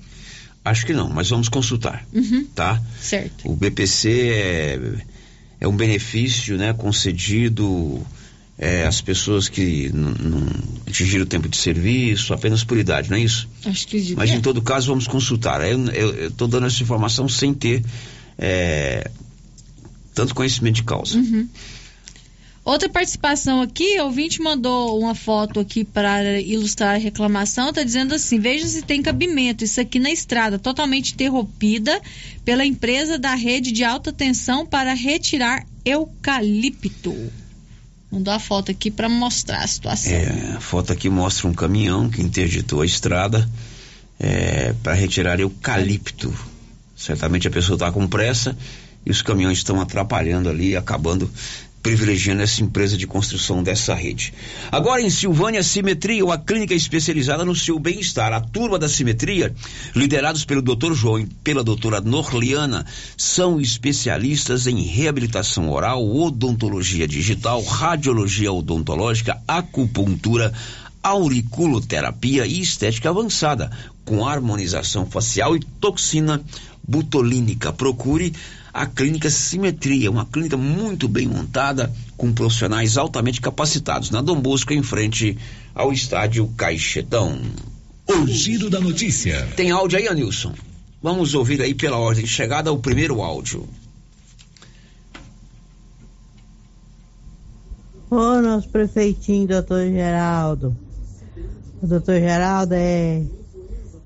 [0.64, 2.82] Acho que não, mas vamos consultar, Uhum, tá?
[3.01, 3.49] certo.
[3.51, 4.80] O BPC é,
[5.62, 8.05] é um benefício, né, concedido
[8.59, 10.45] é, às pessoas que não
[10.86, 13.49] atingiram o tempo de serviço apenas por idade, não é isso?
[13.66, 14.36] Acho que Mas é.
[14.36, 15.62] em todo caso vamos consultar.
[15.68, 17.84] Eu estou dando essa informação sem ter
[18.38, 19.09] é,
[20.14, 21.18] tanto conhecimento de causa.
[21.18, 21.47] Uhum.
[22.64, 28.14] Outra participação aqui, o ouvinte mandou uma foto aqui para ilustrar a reclamação, tá dizendo
[28.14, 29.64] assim: veja se tem cabimento.
[29.64, 31.99] Isso aqui na estrada, totalmente interrompida
[32.45, 37.16] pela empresa da rede de alta tensão para retirar eucalipto.
[38.12, 40.14] Mandou a foto aqui para mostrar a situação.
[40.14, 43.49] É, a foto aqui mostra um caminhão que interditou a estrada
[44.84, 46.32] para retirar eucalipto.
[46.95, 48.55] Certamente a pessoa está com pressa
[49.03, 51.30] e os caminhões estão atrapalhando ali, acabando
[51.82, 54.34] privilegiando essa empresa de construção dessa rede.
[54.71, 58.34] Agora em Silvânia, Simetria, uma clínica especializada no seu bem-estar.
[58.34, 59.53] A turma da Simetria,
[59.95, 60.93] liderados pelo Dr.
[60.93, 62.86] João e pela doutora Norliana,
[63.17, 70.53] são especialistas em reabilitação oral, odontologia digital, radiologia odontológica, acupuntura,
[71.01, 73.71] auriculoterapia e estética avançada,
[74.05, 76.41] com harmonização facial e toxina
[76.88, 77.73] butolínica.
[77.73, 78.34] Procure
[78.74, 84.74] a clínica Simetria, uma clínica muito bem montada, com profissionais altamente capacitados, na Dom Bosco,
[84.74, 85.38] em frente
[85.76, 87.39] ao estádio Caixetão.
[88.07, 89.47] O giro da notícia.
[89.55, 90.53] Tem áudio aí, Anilson?
[91.01, 93.67] Vamos ouvir aí pela ordem de chegada o primeiro áudio.
[98.09, 100.76] Ô, nosso prefeitinho, doutor Geraldo.
[101.82, 103.24] O doutor Geraldo é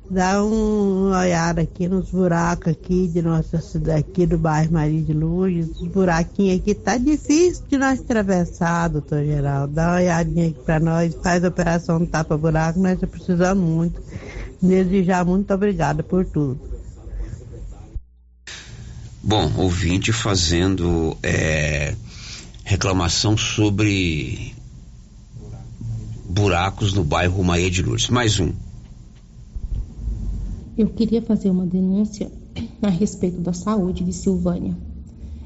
[0.10, 5.14] dá um, olhada aqui nos buracos aqui de nossa cidade, aqui do bairro Maria de
[5.14, 9.74] Lourdes, os buraquinhos aqui tá difícil de nós atravessar, doutor Geraldo.
[9.74, 14.02] Dá uma olhadinha aqui pra nós, faz a operação tapa-buraco, nós precisando muito.
[14.62, 16.60] Desejar muito obrigada por tudo.
[19.22, 21.96] Bom, ouvinte fazendo é,
[22.64, 24.54] reclamação sobre
[26.30, 28.10] buracos no bairro Maia de Lourdes.
[28.10, 28.54] Mais um.
[30.78, 32.30] Eu queria fazer uma denúncia
[32.82, 34.76] a respeito da saúde de Silvânia.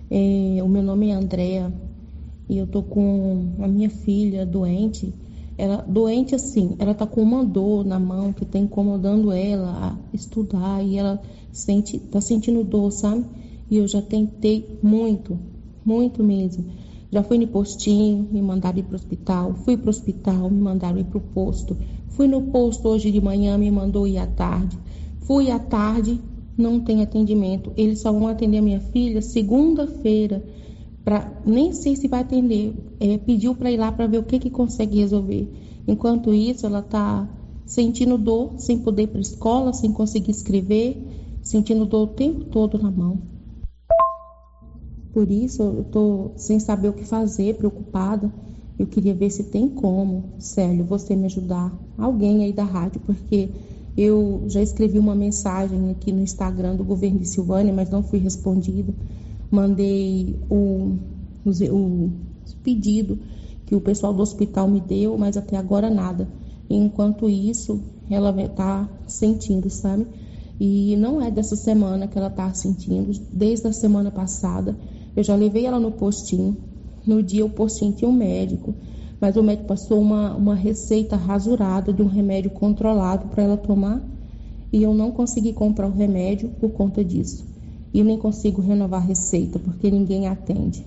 [0.10, 1.72] É, o meu nome é Andréa
[2.50, 5.14] e eu tô com a minha filha doente.
[5.56, 10.16] Ela doente assim, ela tá com uma dor na mão que tá incomodando ela a
[10.16, 11.22] estudar e ela
[11.52, 13.24] sente, tá sentindo dor, sabe?
[13.70, 15.38] E eu já tentei muito,
[15.86, 16.66] muito mesmo.
[17.12, 19.54] Já fui no postinho, me mandaram ir pro hospital.
[19.64, 21.78] Fui pro hospital, me mandaram ir pro posto.
[22.08, 24.76] Fui no posto hoje de manhã, me mandou ir à tarde.
[25.30, 26.20] Fui à tarde,
[26.58, 27.72] não tem atendimento.
[27.78, 30.44] Eles só vão atender a minha filha segunda-feira.
[31.06, 32.74] Pra, nem sei se vai atender.
[33.00, 35.48] É, pediu para ir lá para ver o que, que consegue resolver.
[35.88, 37.30] Enquanto isso, ela está
[37.64, 40.98] sentindo dor, sem poder ir para escola, sem conseguir escrever,
[41.44, 43.20] sentindo dor o tempo todo na mão.
[45.14, 48.34] Por isso, eu estou sem saber o que fazer, preocupada.
[48.80, 53.50] Eu queria ver se tem como, Célio, você me ajudar, alguém aí da rádio, porque
[53.98, 58.20] eu já escrevi uma mensagem aqui no Instagram do governo de Silvânia, mas não fui
[58.20, 58.94] respondida.
[59.52, 60.96] Mandei o,
[61.46, 62.10] o,
[62.64, 63.20] pedido
[63.66, 66.28] que o pessoal do hospital me deu, mas até agora nada.
[66.70, 70.06] Enquanto isso, ela está sentindo, sabe?
[70.60, 74.78] E não é dessa semana que ela está sentindo, desde a semana passada.
[75.16, 76.56] Eu já levei ela no postinho.
[77.06, 78.74] No dia o postinho tinha um médico
[79.20, 84.02] mas o médico passou uma, uma receita rasurada de um remédio controlado para ela tomar
[84.72, 87.46] e eu não consegui comprar o remédio por conta disso.
[87.94, 90.86] E nem consigo renovar a receita porque ninguém atende.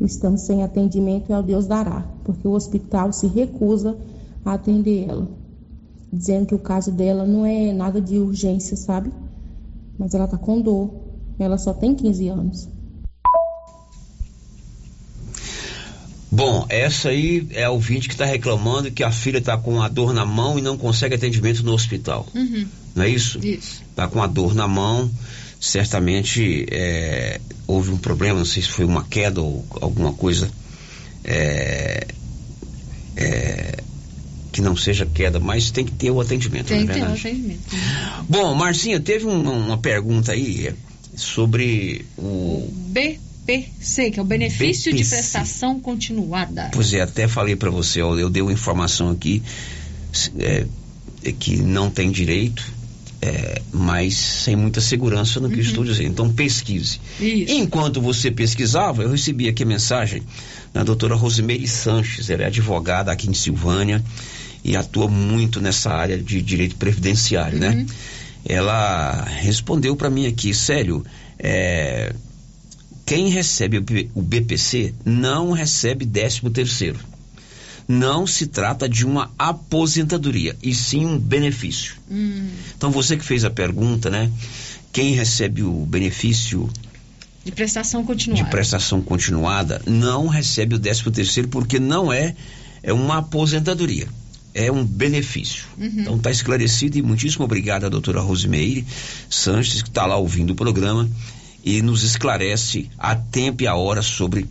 [0.00, 3.96] Estamos sem atendimento e ao Deus dará, porque o hospital se recusa
[4.44, 5.28] a atender ela,
[6.12, 9.12] dizendo que o caso dela não é nada de urgência, sabe?
[9.96, 10.90] Mas ela está com dor.
[11.38, 12.68] Ela só tem 15 anos.
[16.34, 19.88] Bom, essa aí é a ouvinte que está reclamando que a filha está com a
[19.88, 22.26] dor na mão e não consegue atendimento no hospital.
[22.34, 22.66] Uhum.
[22.94, 23.38] Não é isso?
[23.44, 23.82] Isso.
[23.90, 25.10] Está com a dor na mão,
[25.60, 30.50] certamente é, houve um problema, não sei se foi uma queda ou alguma coisa
[31.22, 32.06] é,
[33.14, 33.78] é,
[34.52, 37.12] que não seja queda, mas tem que ter o atendimento, Tem é que ter o
[37.12, 37.60] atendimento.
[38.26, 40.72] Bom, Marcinha, teve um- uma pergunta aí
[41.14, 42.72] sobre o
[43.46, 45.16] BPC, que é o benefício de BPC.
[45.16, 46.70] prestação continuada.
[46.72, 49.42] Pois é, até falei para você, ó, eu dei uma informação aqui
[50.38, 50.66] é,
[51.24, 52.64] é que não tem direito,
[53.20, 56.10] é, mas sem muita segurança no que eu estou dizendo.
[56.10, 57.00] Então pesquise.
[57.20, 57.52] Isso.
[57.52, 60.22] Enquanto você pesquisava, eu recebi aqui a mensagem
[60.72, 64.02] da doutora Rosimeire Sanches, ela é advogada aqui em Silvânia
[64.64, 67.86] e atua muito nessa área de direito previdenciário, né?
[68.44, 71.04] Ela respondeu para mim aqui, sério,
[71.38, 72.12] é,
[73.04, 73.78] quem recebe
[74.14, 76.98] o BPC não recebe 13 terceiro.
[77.88, 81.96] Não se trata de uma aposentadoria, e sim um benefício.
[82.10, 84.30] Hum, Então você que fez a pergunta, né?
[84.92, 86.70] Quem recebe o benefício
[87.44, 88.50] de prestação de continuada.
[88.50, 92.36] prestação continuada não recebe o 13 terceiro porque não é,
[92.84, 94.06] é uma aposentadoria,
[94.54, 95.64] é um benefício.
[95.76, 95.92] Uhum.
[95.98, 98.86] Então está esclarecido e muitíssimo obrigado à doutora Rosimeire
[99.28, 101.10] Sanches, que está lá ouvindo o programa
[101.64, 104.48] e nos esclarece a tempo e a hora sobre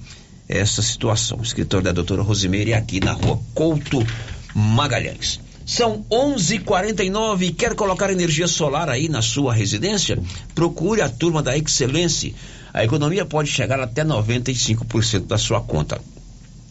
[0.47, 1.39] essa situação.
[1.39, 4.05] O escritório da doutora Rosimeire é aqui na rua Couto
[4.53, 5.39] Magalhães.
[5.65, 7.53] São 11:49.
[7.53, 10.21] Quer colocar energia solar aí na sua residência?
[10.53, 12.33] Procure a turma da Excelência.
[12.73, 16.01] A economia pode chegar até 95% da sua conta.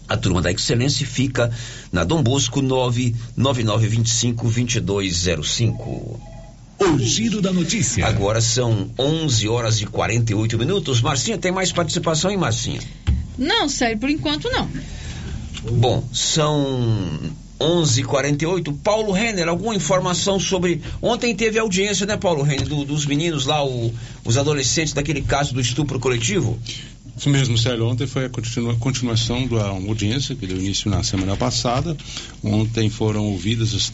[0.08, 1.50] A turma da Excelência fica
[1.92, 6.39] na Dom Bosco 99925 2205.
[6.80, 8.06] O giro da notícia.
[8.06, 11.02] Agora são 11 horas e 48 minutos.
[11.02, 12.80] Marcinha, tem mais participação, hein, Marcinha?
[13.36, 14.66] Não, sério, por enquanto não.
[15.72, 17.20] Bom, são
[17.60, 18.74] 11:48.
[18.82, 23.62] Paulo Renner, alguma informação sobre ontem teve audiência, né, Paulo Renner, do, dos meninos lá,
[23.62, 23.92] o,
[24.24, 26.58] os adolescentes daquele caso do estupro coletivo?
[27.20, 27.86] Isso mesmo, Célio.
[27.86, 31.94] Ontem foi a continua, continuação da audiência que deu início na semana passada.
[32.42, 33.92] Ontem foram ouvidas as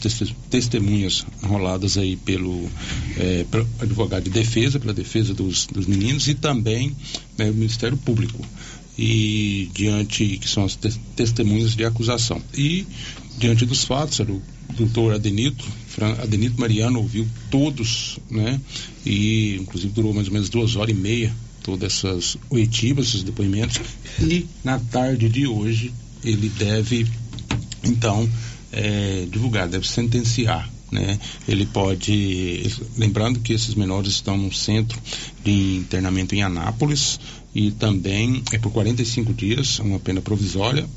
[0.49, 2.69] testemunhas roladas aí pelo,
[3.17, 6.95] é, pelo advogado de defesa, pela defesa dos, dos meninos e também
[7.37, 8.39] né, o Ministério Público
[8.97, 12.41] e diante que são as te testemunhas de acusação.
[12.57, 12.87] E
[13.37, 15.65] diante dos fatos, o doutor Adenito,
[16.23, 18.57] Adenito Mariano ouviu todos, né?
[19.05, 21.35] E inclusive durou mais ou menos duas horas e meia
[21.67, 23.81] todas essas oitivas, esses depoimentos.
[24.21, 25.93] E na tarde de hoje
[26.23, 27.05] ele deve
[27.83, 28.27] então
[28.71, 30.71] é, divulgar, deve sentenciar.
[30.89, 31.19] Né?
[31.45, 32.63] Ele pode,
[32.97, 34.97] lembrando que esses menores estão no centro
[35.43, 37.19] de internamento em Anápolis,
[37.53, 40.87] e também é por 45 dias, uma pena provisória.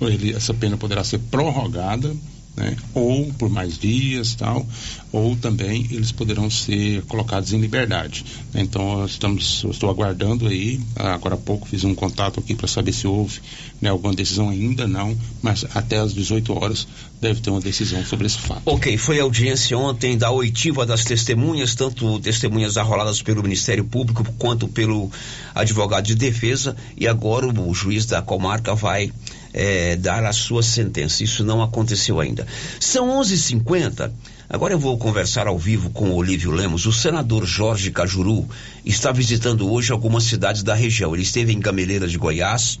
[0.00, 2.16] Ele, essa pena poderá ser prorrogada
[2.56, 2.76] né?
[2.94, 4.66] ou por mais dias tal,
[5.12, 8.24] ou também eles poderão ser colocados em liberdade.
[8.54, 13.06] Então estamos, estou aguardando aí, agora há pouco fiz um contato aqui para saber se
[13.06, 13.40] houve
[13.80, 16.86] né, alguma decisão ainda não, mas até às 18 horas
[17.20, 18.62] deve ter uma decisão sobre esse fato.
[18.64, 24.68] Ok, foi audiência ontem da oitiva das testemunhas, tanto testemunhas arroladas pelo Ministério Público quanto
[24.68, 25.10] pelo
[25.54, 29.12] advogado de defesa, e agora o juiz da comarca vai
[29.56, 31.24] é, dar a sua sentença.
[31.24, 32.46] Isso não aconteceu ainda.
[32.78, 34.12] São 11h50.
[34.48, 36.84] Agora eu vou conversar ao vivo com o Olívio Lemos.
[36.84, 38.46] O senador Jorge Cajuru
[38.84, 41.14] está visitando hoje algumas cidades da região.
[41.14, 42.78] Ele esteve em Gameleiras de Goiás,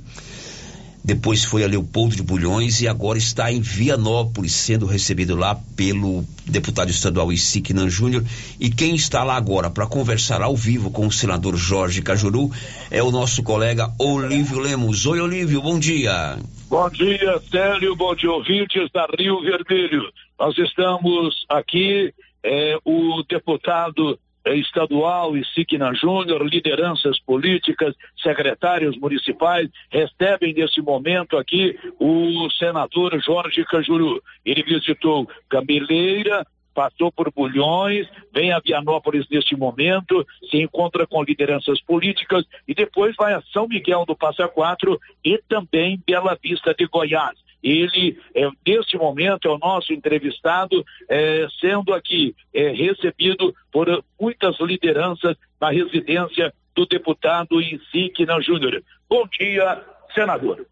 [1.06, 6.24] depois foi a Leopoldo de Bulhões e agora está em Vianópolis, sendo recebido lá pelo
[6.44, 8.24] deputado estadual Isiquinan Júnior.
[8.58, 12.50] E quem está lá agora para conversar ao vivo com o senador Jorge Cajuru
[12.90, 15.06] é o nosso colega Olívio Lemos.
[15.06, 16.40] Oi, Olívio, bom dia.
[16.68, 20.10] Bom dia, Célio, bom dia, ouvintes da Rio Vermelho.
[20.36, 24.18] Nós estamos aqui, é, o deputado
[24.54, 33.64] estadual e Siquina Júnior, lideranças políticas, secretários municipais, recebem nesse momento aqui o senador Jorge
[33.64, 34.22] Cajuru.
[34.44, 41.80] Ele visitou Cameleira, passou por Bulhões, vem a Vianópolis neste momento, se encontra com lideranças
[41.80, 46.86] políticas e depois vai a São Miguel do Passa Quatro e também Bela Vista de
[46.86, 47.45] Goiás.
[47.66, 54.56] Ele, é, neste momento, é o nosso entrevistado, é, sendo aqui é, recebido por muitas
[54.60, 58.84] lideranças na residência do deputado Insigne Júnior.
[59.10, 60.64] Bom dia, senador.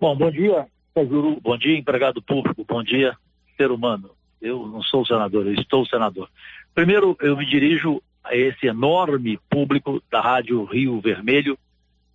[0.00, 1.40] Bom, bom dia, Cajuru.
[1.40, 2.64] Bom dia, empregado público.
[2.68, 3.16] Bom dia,
[3.56, 4.10] ser humano.
[4.40, 6.28] Eu não sou senador, eu estou senador.
[6.72, 11.58] Primeiro, eu me dirijo a esse enorme público da Rádio Rio Vermelho,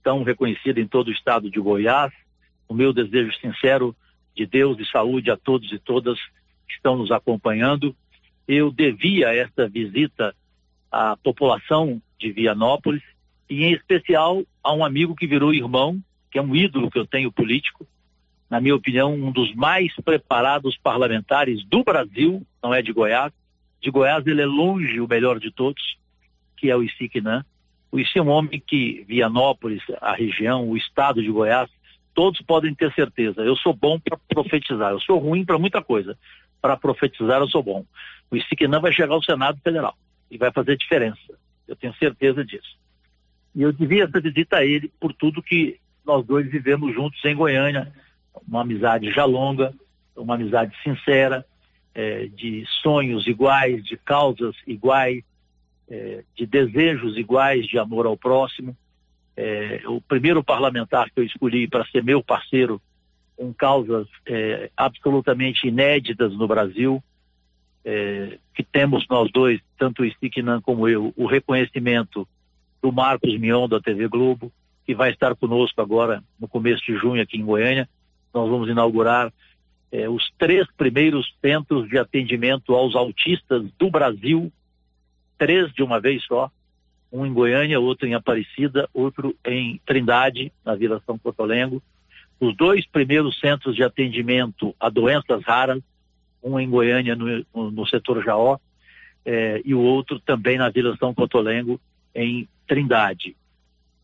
[0.01, 2.13] tão reconhecida em todo o estado de Goiás,
[2.67, 3.95] o meu desejo sincero
[4.35, 6.17] de Deus e saúde a todos e todas
[6.67, 7.95] que estão nos acompanhando.
[8.47, 10.35] Eu devia esta visita
[10.91, 13.03] à população de Vianópolis
[13.49, 16.01] e, em especial, a um amigo que virou irmão,
[16.31, 17.87] que é um ídolo que eu tenho político,
[18.49, 23.33] na minha opinião, um dos mais preparados parlamentares do Brasil, não é de Goiás.
[23.81, 25.97] De Goiás, ele é longe o melhor de todos,
[26.55, 27.43] que é o Isiquinã.
[27.91, 31.69] O Issi é um homem que Vianópolis, a região, o estado de Goiás,
[32.17, 33.43] todos podem ter certeza.
[33.43, 36.17] Eu sou bom para profetizar, eu sou ruim para muita coisa.
[36.59, 37.85] Para profetizar, eu sou bom.
[38.31, 39.95] O Isiquinã vai chegar ao Senado Federal
[40.31, 41.37] e vai fazer diferença.
[41.67, 42.75] Eu tenho certeza disso.
[43.53, 47.35] E eu devia essa visita a ele por tudo que nós dois vivemos juntos em
[47.35, 47.93] Goiânia.
[48.47, 49.71] Uma amizade já longa,
[50.15, 51.45] uma amizade sincera,
[51.93, 55.23] é, de sonhos iguais, de causas iguais,
[55.87, 58.75] é, de desejos iguais de amor ao próximo
[59.37, 62.81] é, o primeiro parlamentar que eu escolhi para ser meu parceiro
[63.37, 67.03] em causas é, absolutamente inéditas no Brasil,
[67.85, 72.27] é, que temos nós dois, tanto o Sticknan como eu, o reconhecimento
[72.81, 74.51] do Marcos Mion da TV Globo,
[74.83, 77.87] que vai estar conosco agora no começo de junho aqui em Goiânia.
[78.33, 79.31] Nós vamos inaugurar
[79.91, 84.51] é, os três primeiros centros de atendimento aos autistas do Brasil,
[85.37, 86.51] três de uma vez só,
[87.11, 91.81] um em Goiânia, outro em Aparecida, outro em Trindade, na Vila São Cotolengo.
[92.39, 95.81] Os dois primeiros centros de atendimento a doenças raras,
[96.43, 98.57] um em Goiânia, no, no, setor Jaó,
[99.25, 101.79] é, e o outro também na Vila São Cotolengo,
[102.13, 103.35] em Trindade.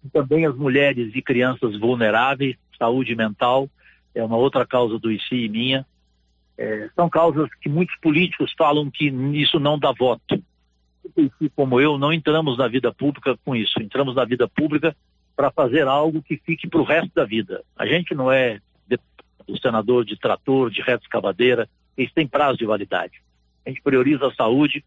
[0.03, 3.69] E também as mulheres e crianças vulneráveis, saúde mental,
[4.15, 5.85] é uma outra causa do ICI e minha.
[6.57, 10.41] É, são causas que muitos políticos falam que isso não dá voto.
[11.15, 13.81] E como eu, não entramos na vida pública com isso.
[13.81, 14.95] Entramos na vida pública
[15.35, 17.63] para fazer algo que fique para o resto da vida.
[17.77, 22.65] A gente não é deputado, senador de trator, de reta escavadeira, isso tem prazo de
[22.65, 23.21] validade.
[23.65, 24.83] A gente prioriza a saúde.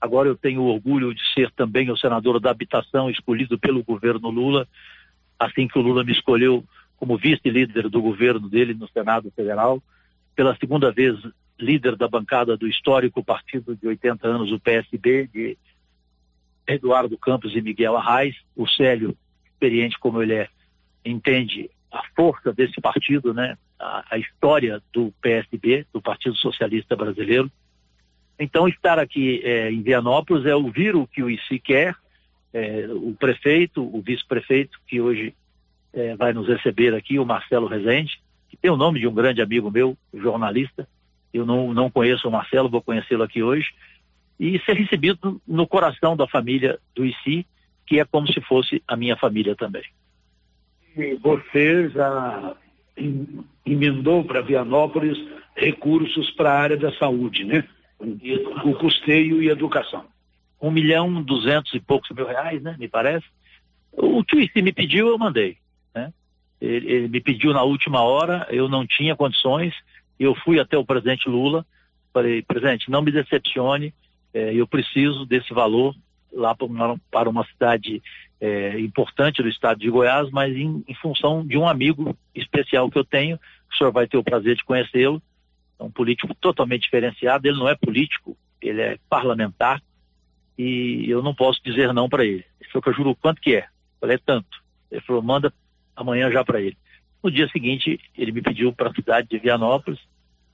[0.00, 4.66] Agora eu tenho orgulho de ser também o senador da habitação escolhido pelo governo Lula,
[5.38, 6.64] assim que o Lula me escolheu
[6.96, 9.82] como vice-líder do governo dele no Senado Federal,
[10.34, 11.16] pela segunda vez
[11.58, 15.58] líder da bancada do histórico partido de 80 anos, o PSB, de
[16.66, 18.36] Eduardo Campos e Miguel Arraes.
[18.54, 20.48] O Célio, experiente como ele é,
[21.04, 23.56] entende a força desse partido, né?
[23.78, 27.50] A, a, história do PSB, do Partido Socialista Brasileiro.
[28.38, 31.96] Então, estar aqui é, em Vianópolis é ouvir o que o ICI quer,
[32.52, 35.34] é, o prefeito, o vice-prefeito, que hoje
[35.92, 39.40] é, vai nos receber aqui, o Marcelo Rezende, que tem o nome de um grande
[39.42, 40.88] amigo meu, jornalista.
[41.32, 43.68] Eu não, não conheço o Marcelo, vou conhecê-lo aqui hoje.
[44.38, 47.46] E ser recebido no coração da família do ICI,
[47.86, 49.84] que é como se fosse a minha família também.
[51.22, 52.56] Você já
[53.64, 55.18] emendou para Vianópolis
[55.56, 57.64] recursos para a área da saúde, né?
[58.64, 60.04] O custeio e educação.
[60.60, 62.76] Um milhão, duzentos e poucos mil reais, né?
[62.78, 63.26] Me parece.
[63.92, 65.56] O que o ICI me pediu, eu mandei.
[65.94, 66.12] Né?
[66.60, 69.74] Ele, ele, me pediu na última hora, eu não tinha condições,
[70.18, 71.64] eu fui até o presidente Lula,
[72.12, 73.94] falei, presidente, não me decepcione,
[74.32, 75.94] é, eu preciso desse valor
[76.32, 76.54] lá
[77.10, 78.02] para uma, cidade
[78.40, 82.98] é, importante do estado de Goiás, mas em, em, função de um amigo especial que
[82.98, 85.22] eu tenho, o senhor vai ter o prazer de conhecê-lo,
[85.78, 89.80] é um político totalmente diferenciado, ele não é político, ele é parlamentar,
[90.58, 92.44] e eu não posso dizer não para ele.
[92.60, 93.60] Ele falou que eu juro quanto que é.
[93.60, 94.58] Eu falei, é tanto.
[94.90, 95.52] Ele falou, manda
[95.94, 96.76] amanhã já para ele.
[97.22, 99.98] No dia seguinte, ele me pediu para a cidade de Vianópolis,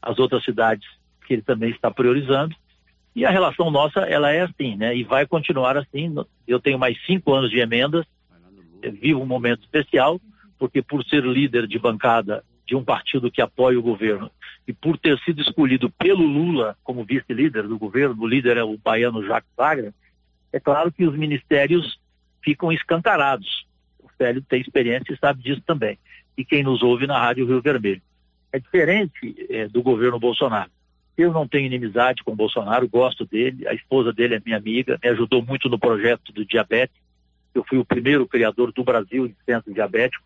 [0.00, 0.86] as outras cidades
[1.26, 2.54] que ele também está priorizando.
[3.14, 4.96] E a relação nossa, ela é assim, né?
[4.96, 6.14] E vai continuar assim.
[6.46, 8.04] Eu tenho mais cinco anos de emendas,
[9.00, 10.20] vivo um momento especial,
[10.58, 14.30] porque por ser líder de bancada de um partido que apoia o governo
[14.66, 18.78] e por ter sido escolhido pelo Lula como vice-líder do governo, o líder é o
[18.78, 19.92] baiano Jacques Wagner,
[20.50, 21.98] é claro que os ministérios
[22.42, 23.66] ficam escancarados.
[24.16, 25.98] Célio tem experiência e sabe disso também.
[26.36, 28.02] E quem nos ouve na Rádio Rio Vermelho.
[28.52, 30.70] É diferente é, do governo Bolsonaro.
[31.16, 34.98] Eu não tenho inimizade com o Bolsonaro, gosto dele, a esposa dele é minha amiga,
[35.02, 36.96] me ajudou muito no projeto do diabetes.
[37.54, 40.24] Eu fui o primeiro criador do Brasil de centro diabético.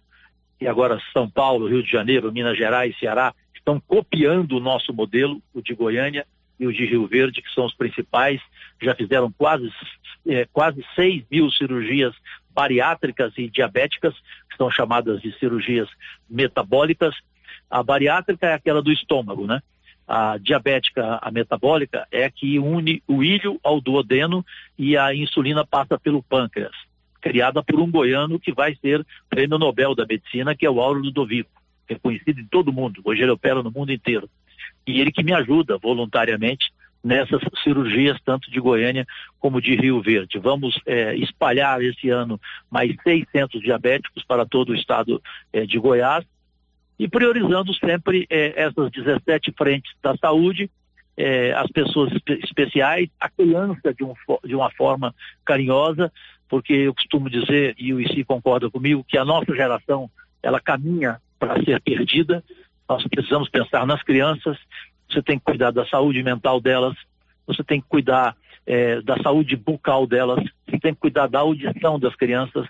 [0.60, 5.42] E agora São Paulo, Rio de Janeiro, Minas Gerais, Ceará estão copiando o nosso modelo,
[5.52, 6.26] o de Goiânia
[6.58, 8.40] e o de Rio Verde, que são os principais.
[8.80, 9.70] Já fizeram quase,
[10.26, 12.14] é, quase 6 mil cirurgias
[12.58, 14.12] bariátricas e diabéticas,
[14.50, 15.88] que são chamadas de cirurgias
[16.28, 17.14] metabólicas.
[17.70, 19.62] A bariátrica é aquela do estômago, né?
[20.08, 24.44] A diabética, a metabólica, é que une o ilho ao duodeno
[24.76, 26.74] e a insulina passa pelo pâncreas,
[27.20, 30.98] criada por um goiano que vai ser prêmio Nobel da Medicina, que é o Auro
[30.98, 33.00] Ludovico, reconhecido em todo mundo.
[33.04, 34.28] Hoje ele opera no mundo inteiro.
[34.84, 36.72] E ele que me ajuda voluntariamente
[37.02, 39.06] nessas cirurgias, tanto de Goiânia
[39.38, 40.38] como de Rio Verde.
[40.38, 42.40] Vamos é, espalhar esse ano
[42.70, 45.22] mais 600 diabéticos para todo o estado
[45.52, 46.24] é, de Goiás
[46.98, 50.68] e priorizando sempre é, essas 17 frentes da saúde,
[51.16, 56.12] é, as pessoas espe especiais, a criança de, um, de uma forma carinhosa,
[56.48, 60.10] porque eu costumo dizer, e o ICI concorda comigo, que a nossa geração
[60.42, 62.42] ela caminha para ser perdida.
[62.88, 64.56] Nós precisamos pensar nas crianças,
[65.08, 66.96] você tem que cuidar da saúde mental delas,
[67.46, 68.36] você tem que cuidar
[68.66, 72.66] é, da saúde bucal delas, você tem que cuidar da audição das crianças.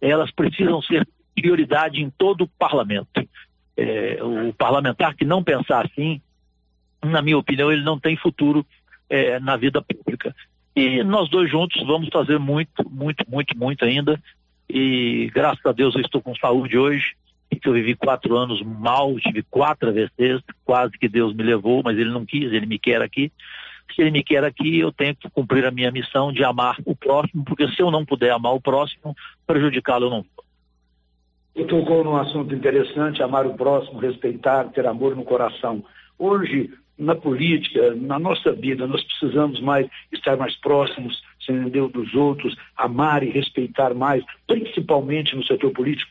[0.00, 3.26] Elas precisam ser prioridade em todo o parlamento.
[3.76, 6.20] É, o parlamentar que não pensar assim,
[7.04, 8.64] na minha opinião, ele não tem futuro
[9.10, 10.34] é, na vida pública.
[10.74, 14.20] E nós dois juntos vamos fazer muito, muito, muito, muito ainda.
[14.68, 17.14] E graças a Deus eu estou com saúde hoje
[17.50, 21.98] que eu vivi quatro anos mal, tive quatro AVCs, quase que Deus me levou, mas
[21.98, 23.32] ele não quis, ele me quer aqui.
[23.94, 26.96] Se ele me quer aqui, eu tenho que cumprir a minha missão de amar o
[26.96, 29.14] próximo, porque se eu não puder amar o próximo,
[29.46, 30.44] prejudicá-lo eu não vou.
[31.54, 35.84] Você tocou num assunto interessante, amar o próximo, respeitar, ter amor no coração.
[36.18, 42.56] Hoje, na política, na nossa vida, nós precisamos mais estar mais próximos, entendeu, dos outros,
[42.76, 46.10] amar e respeitar mais, principalmente no setor político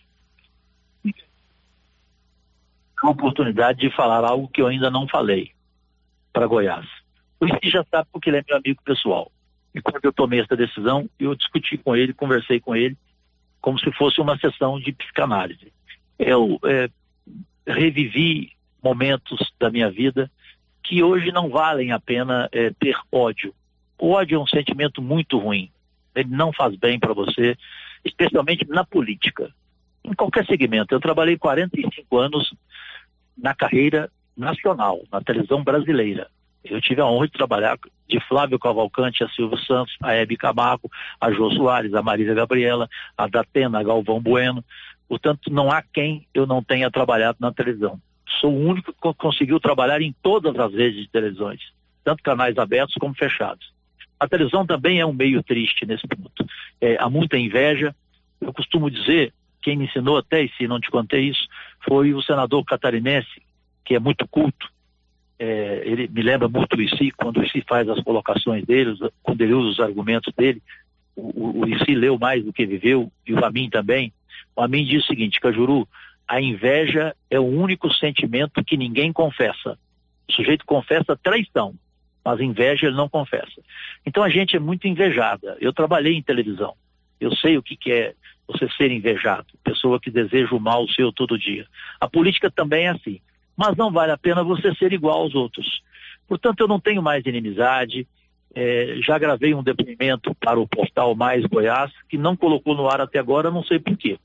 [3.03, 5.51] a oportunidade de falar algo que eu ainda não falei.
[6.31, 6.87] para Goiás.
[7.39, 9.31] O Isi já sabe porque ele é meu amigo pessoal.
[9.75, 12.97] E quando eu tomei essa decisão, eu discuti com ele, conversei com ele,
[13.59, 15.71] como se fosse uma sessão de psicanálise.
[16.17, 16.89] Eu é,
[17.67, 18.51] revivi
[18.81, 20.31] momentos da minha vida
[20.81, 23.53] que hoje não valem a pena é, ter ódio.
[23.99, 25.71] O ódio é um sentimento muito ruim.
[26.15, 27.57] Ele não faz bem para você,
[28.03, 29.51] especialmente na política.
[30.03, 30.93] Em qualquer segmento.
[30.93, 32.53] Eu trabalhei 45 anos
[33.37, 36.27] na carreira nacional, na televisão brasileira.
[36.63, 37.77] Eu tive a honra de trabalhar
[38.07, 42.87] de Flávio Cavalcante a Silvio Santos, a Hebe Camargo, a Jô Soares, a Marília Gabriela,
[43.17, 44.63] a Datena, a Galvão Bueno.
[45.07, 47.99] Portanto, não há quem eu não tenha trabalhado na televisão.
[48.39, 51.61] Sou o único que conseguiu trabalhar em todas as redes de televisões,
[52.03, 53.73] tanto canais abertos como fechados.
[54.19, 56.45] A televisão também é um meio triste nesse ponto.
[56.79, 57.93] É, há muita inveja.
[58.39, 59.33] Eu costumo dizer,
[59.63, 61.47] quem me ensinou até, e se não te contei isso,
[61.83, 63.41] foi o senador catarinense,
[63.83, 64.71] que é muito culto,
[65.39, 69.41] é, ele me lembra muito o ICI, quando o ICI faz as colocações dele, quando
[69.41, 70.61] ele usa os argumentos dele,
[71.15, 74.13] o, o ICI leu mais do que viveu, e o Amin também.
[74.55, 75.87] O Amin diz o seguinte, Cajuru,
[76.27, 79.77] a inveja é o único sentimento que ninguém confessa.
[80.29, 81.75] O sujeito confessa traição,
[82.23, 83.61] mas inveja ele não confessa.
[84.05, 85.57] Então a gente é muito invejada.
[85.59, 86.75] Eu trabalhei em televisão.
[87.19, 88.13] Eu sei o que, que é
[88.47, 91.65] você ser invejado, pessoa que deseja o mal seu todo dia.
[91.99, 93.21] A política também é assim
[93.55, 95.81] mas não vale a pena você ser igual aos outros.
[96.27, 98.07] Portanto, eu não tenho mais inimizade.
[98.55, 103.01] É, já gravei um depoimento para o portal Mais Goiás, que não colocou no ar
[103.01, 104.17] até agora, não sei porquê.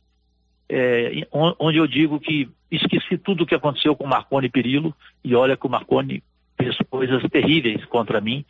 [0.68, 5.56] É, onde eu digo que esqueci tudo o que aconteceu com Marconi Perillo, e olha
[5.56, 6.22] que o Marconi
[6.60, 8.44] fez coisas terríveis contra mim,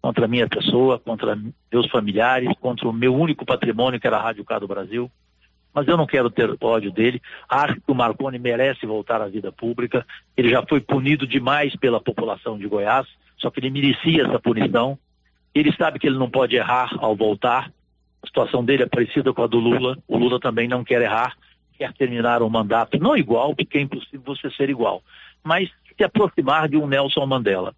[0.00, 1.38] contra a minha pessoa, contra
[1.72, 5.10] meus familiares, contra o meu único patrimônio, que era a Rádio Cá do Brasil
[5.74, 7.22] mas eu não quero ter ódio dele.
[7.48, 10.04] Acho que o Marconi merece voltar à vida pública.
[10.36, 13.06] Ele já foi punido demais pela população de Goiás,
[13.38, 14.98] só que ele merecia essa punição.
[15.54, 17.72] Ele sabe que ele não pode errar ao voltar.
[18.22, 19.96] A situação dele é parecida com a do Lula.
[20.06, 21.36] O Lula também não quer errar,
[21.76, 25.02] quer terminar um mandato não igual, porque é impossível você ser igual,
[25.42, 27.74] mas se aproximar de um Nelson Mandela.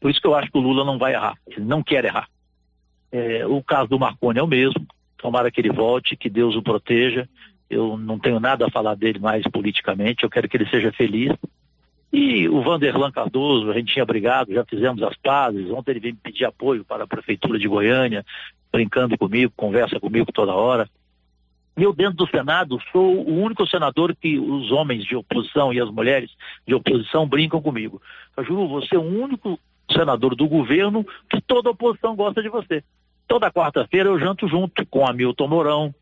[0.00, 2.28] Por isso que eu acho que o Lula não vai errar, ele não quer errar.
[3.12, 4.86] É, o caso do Marconi é o mesmo.
[5.18, 7.28] Tomara que ele volte, que Deus o proteja.
[7.68, 11.32] Eu não tenho nada a falar dele mais politicamente, eu quero que ele seja feliz.
[12.12, 15.70] E o Vanderlan Cardoso, a gente tinha brigado, já fizemos as pazes.
[15.70, 18.24] Ontem ele veio me pedir apoio para a Prefeitura de Goiânia,
[18.72, 20.88] brincando comigo, conversa comigo toda hora.
[21.76, 25.88] Eu, dentro do Senado, sou o único senador que os homens de oposição e as
[25.88, 26.30] mulheres
[26.66, 28.02] de oposição brincam comigo.
[28.36, 29.58] Eu juro, você é o único
[29.92, 32.82] senador do governo que toda oposição gosta de você.
[33.26, 35.94] Toda quarta-feira eu janto junto com a Milton Mourão,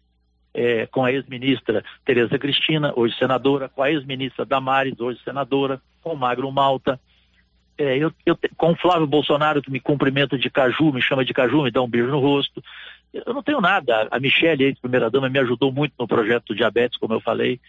[0.54, 6.14] é, com a ex-ministra Tereza Cristina, hoje senadora, com a ex-ministra Damares, hoje senadora, com
[6.16, 6.98] Magro Malta,
[7.78, 11.62] é, eu, eu, com Flávio Bolsonaro, que me cumprimenta de caju, me chama de caju,
[11.62, 12.62] me dá um beijo no rosto.
[13.14, 14.08] Eu não tenho nada.
[14.10, 17.60] A Michelle, ex-primeira-dama, me ajudou muito no projeto do diabetes, como eu falei.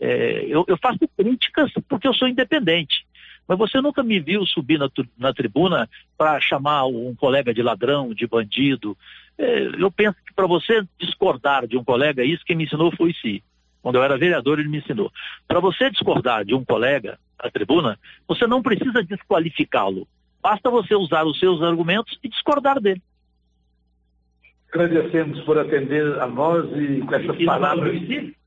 [0.00, 3.06] É, eu, eu faço críticas porque eu sou independente.
[3.48, 5.88] Mas você nunca me viu subir na, na tribuna
[6.18, 8.94] para chamar um colega de ladrão, de bandido.
[9.38, 13.14] É, eu penso que para você discordar de um colega, isso que me ensinou foi
[13.14, 13.42] si.
[13.80, 15.10] Quando eu era vereador, ele me ensinou.
[15.46, 20.06] Para você discordar de um colega na tribuna, você não precisa desqualificá-lo.
[20.42, 23.02] Basta você usar os seus argumentos e discordar dele.
[24.70, 27.96] Agradecemos por atender a nós e com essas palavras.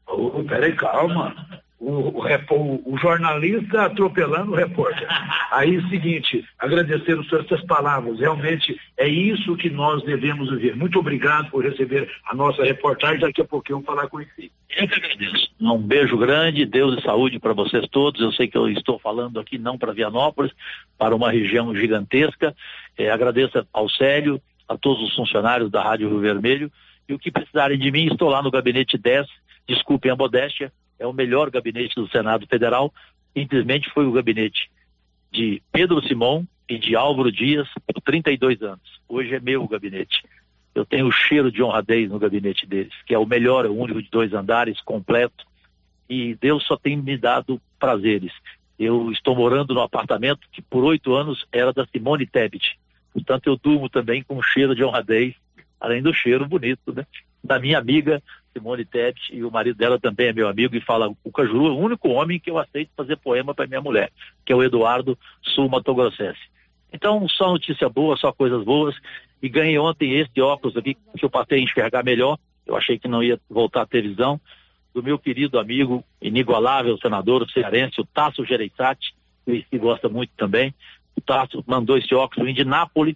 [0.06, 1.34] Oh, peraí, calma
[1.82, 5.08] o, o, o, jornalista atropelando o repórter.
[5.52, 8.20] Aí, o seguinte, agradecer os senhor essas palavras.
[8.20, 10.76] Realmente é isso que nós devemos viver.
[10.76, 13.20] Muito obrigado por receber a nossa reportagem.
[13.20, 14.52] Daqui a pouquinho eu vou falar com ele.
[14.78, 15.50] Eu que agradeço.
[15.60, 18.22] Um beijo grande, Deus e saúde para vocês todos.
[18.22, 20.52] Eu sei que eu estou falando aqui não para Vianópolis,
[21.00, 22.56] para uma região gigantesca.
[22.96, 26.72] É, agradeço ao Célio, a todos os funcionários da Rádio Rio Vermelho.
[27.10, 29.26] E o que precisarem de mim, estou lá no gabinete 10.
[29.68, 30.72] Desculpem a modéstia,
[31.02, 32.93] é o melhor gabinete do Senado Federal,
[33.36, 34.70] simplesmente foi o gabinete
[35.32, 39.02] de Pedro Simão e de Álvaro Dias por 32 anos.
[39.10, 40.24] Hoje é meu gabinete.
[40.76, 43.76] Eu tenho o cheiro de honradez no gabinete deles, que é o melhor, é o
[43.76, 45.43] único de dois andares, completo.
[46.08, 48.32] E Deus só tem me dado prazeres.
[48.78, 52.78] Eu estou morando no apartamento que por oito anos era da Simone Tebet.
[53.12, 55.34] Portanto, eu durmo também com cheiro de honradez,
[55.80, 57.08] além do cheiro bonito, né?
[57.43, 58.22] Da minha amiga
[58.54, 61.72] Simone Tebet, e o marido dela também é meu amigo, e fala, o Cajuru é
[61.72, 64.12] o único homem que eu aceito fazer poema para minha mulher,
[64.45, 66.39] que é o Eduardo Sul Matogrossense.
[66.93, 68.95] Então, só notícia boa, só coisas boas,
[69.41, 73.08] e ganhei ontem esse óculos aqui, que eu passei a enxergar melhor, eu achei que
[73.08, 74.39] não ia voltar a ter visão,
[74.93, 80.74] do meu querido amigo, inigualável senador cearense, o Tasso Gereissati, que gosta muito também,
[81.16, 83.16] o Tasso mandou esse óculos de Nápoles,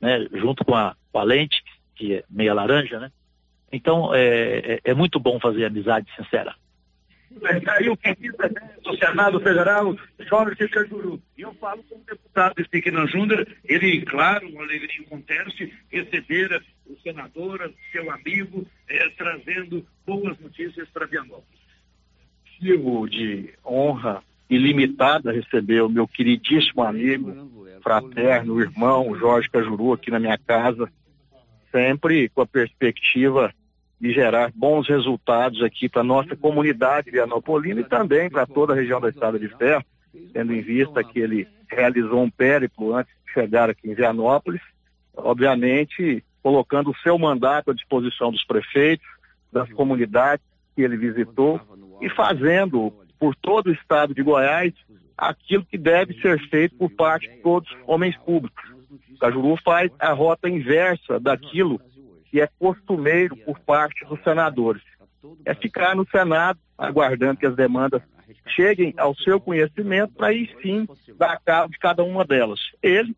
[0.00, 1.62] né, junto com a, com a lente,
[1.96, 3.10] que é meia laranja, né?
[3.70, 6.54] Então, é, é, é muito bom fazer amizade sincera.
[7.76, 8.48] Aí o petista
[8.82, 11.20] do Senado Federal, Jorge Cajuru.
[11.36, 17.72] E eu falo como deputado Sticknan Júnior, ele, claro, um alegria acontece, receber o senador,
[17.92, 21.58] seu amigo, eh, trazendo boas notícias para Vianópolis.
[22.60, 30.18] Motivo de honra ilimitada receber o meu queridíssimo amigo, fraterno, irmão Jorge Cajuru aqui na
[30.18, 30.90] minha casa,
[31.70, 33.52] sempre com a perspectiva
[34.00, 39.00] de gerar bons resultados aqui para nossa comunidade vianopolina e também para toda a região
[39.00, 39.84] da Estrada de Ferro,
[40.32, 44.60] tendo em vista que ele realizou um périplo antes de chegar aqui em Vianópolis,
[45.16, 49.06] obviamente colocando o seu mandato à disposição dos prefeitos,
[49.52, 50.44] das comunidades
[50.74, 51.60] que ele visitou
[52.00, 54.72] e fazendo por todo o estado de Goiás
[55.16, 58.62] aquilo que deve ser feito por parte de todos os homens públicos.
[59.18, 61.80] Cajuru faz a rota inversa daquilo
[62.30, 64.82] que é costumeiro por parte dos senadores.
[65.44, 68.02] É ficar no Senado aguardando que as demandas
[68.54, 72.60] cheguem ao seu conhecimento para aí sim dar cabo de cada uma delas.
[72.82, 73.14] Ele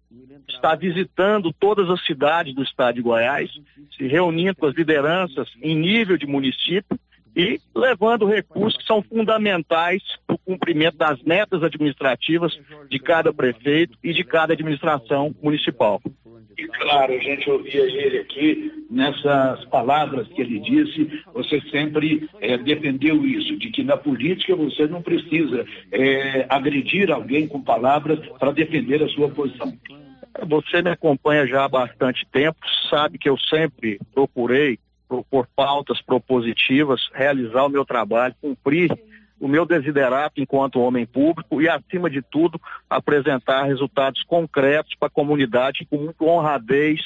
[0.48, 3.50] está visitando todas as cidades do estado de Goiás,
[3.96, 6.98] se reunindo com as lideranças em nível de município
[7.34, 12.58] e levando recursos que são fundamentais para o cumprimento das metas administrativas
[12.88, 16.00] de cada prefeito e de cada administração municipal.
[16.58, 22.58] E claro, a gente ouvia ele aqui nessas palavras que ele disse, você sempre é,
[22.58, 28.52] defendeu isso, de que na política você não precisa é, agredir alguém com palavras para
[28.52, 29.72] defender a sua posição.
[30.46, 34.78] Você me acompanha já há bastante tempo, sabe que eu sempre procurei
[35.08, 38.90] propor pautas propositivas, realizar o meu trabalho, cumprir
[39.40, 45.10] o meu desiderato enquanto homem público e, acima de tudo, apresentar resultados concretos para a
[45.10, 47.00] comunidade com honradez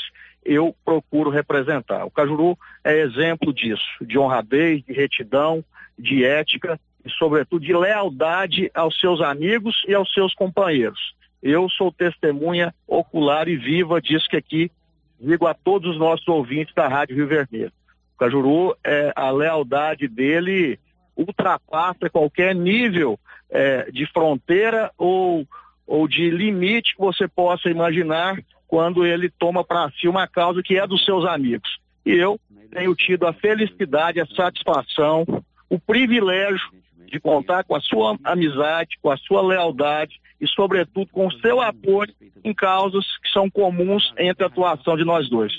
[0.45, 2.05] eu procuro representar.
[2.05, 5.65] O Cajuru é exemplo disso, de honradez, de retidão,
[5.99, 11.15] de ética e, sobretudo, de lealdade aos seus amigos e aos seus companheiros.
[11.43, 14.71] Eu sou testemunha ocular e viva disso que aqui
[15.19, 17.73] digo a todos os nossos ouvintes da Rádio Rio Vermelho.
[18.15, 20.79] O Cajuru, é, a lealdade dele
[21.17, 23.19] ultrapassa qualquer nível
[23.51, 25.47] é, de fronteira ou,
[25.87, 30.79] ou de limite que você possa imaginar quando ele toma para si uma causa que
[30.79, 31.79] é dos seus amigos.
[32.05, 32.39] E eu
[32.71, 35.25] tenho tido a felicidade, a satisfação,
[35.71, 36.73] o privilégio
[37.07, 41.61] de contar com a sua amizade, com a sua lealdade e, sobretudo, com o seu
[41.61, 42.13] apoio
[42.43, 45.53] em causas que são comuns entre a atuação de nós dois.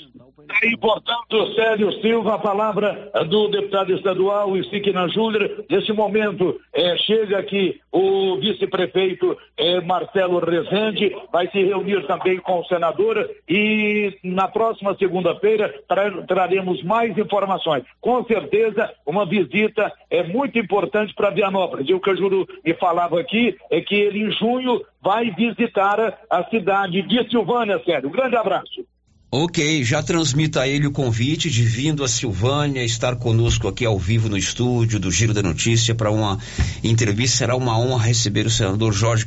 [0.48, 5.64] Aí, portanto, Célio Silva, a palavra do deputado estadual Isiquina Júnior.
[5.68, 12.60] Nesse momento, é, chega aqui o vice-prefeito é, Marcelo Rezende, vai se reunir também com
[12.60, 17.84] o senador e na próxima segunda-feira tra traremos mais informações.
[18.00, 21.88] Com certeza, uma visita é muito importante para Vianópolis.
[21.88, 26.44] E o que Juro me falava aqui é que ele, em junho, vai visitar a
[26.44, 28.08] cidade de Silvânia, Célio.
[28.08, 28.84] Um grande abraço.
[29.30, 33.98] Ok, já transmita a ele o convite de vindo a Silvânia estar conosco aqui ao
[33.98, 36.38] vivo no estúdio do Giro da Notícia para uma
[36.82, 37.38] entrevista.
[37.38, 39.26] Será uma honra receber o senador Jorge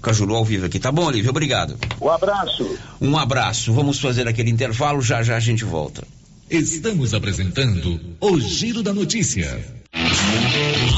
[0.00, 0.78] Cajuru ao vivo aqui.
[0.78, 1.30] Tá bom, Olívio?
[1.30, 1.76] Obrigado.
[2.00, 2.78] Um abraço.
[3.00, 3.72] Um abraço.
[3.72, 6.06] Vamos fazer aquele intervalo, já já a gente volta.
[6.50, 9.64] Estamos apresentando o Giro da Notícia.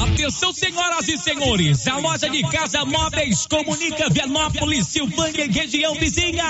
[0.01, 6.43] Atenção, senhoras e senhores, a loja de casa móveis comunica Vianópolis, Silvânia e região vizinha.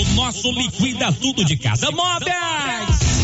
[0.00, 3.17] O nosso liquida tudo de casa móveis.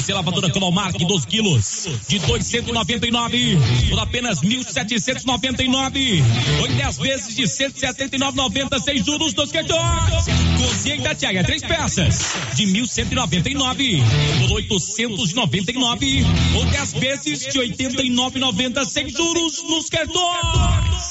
[0.00, 3.58] Você lavadora Colomark 12 quilos de 299
[3.90, 6.22] por apenas 1.799.
[6.58, 10.24] Ou em 10 vezes de 179,90 sem juros dos cartões.
[10.56, 14.02] Cozinha Itatiaia, três peças de 1.199
[14.48, 16.26] por 899
[16.56, 21.09] ou 10 vezes de 89,90 sem juros nos cartões.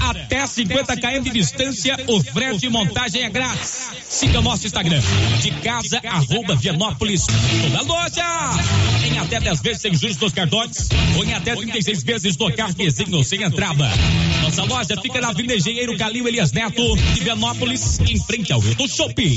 [0.00, 3.90] Até 50 km de distância, o frete e montagem é grátis.
[4.08, 5.00] Siga nosso Instagram,
[5.40, 7.26] de casa, arroba Vianópolis.
[7.26, 8.24] Toda loja
[9.06, 13.22] em até 10 vezes sem juros dos cartões, ou em até 36 vezes no cartezinho
[13.22, 13.88] sem entrada.
[14.42, 18.74] Nossa loja fica na Avenida Engenheiro Calil Elias Neto, de Vianópolis, em frente ao Rio
[18.74, 19.36] do Shopping.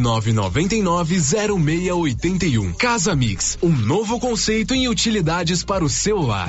[0.00, 2.74] 999990681.
[2.76, 6.48] Casa Mix, um novo conceito em utilidades para o seu lar.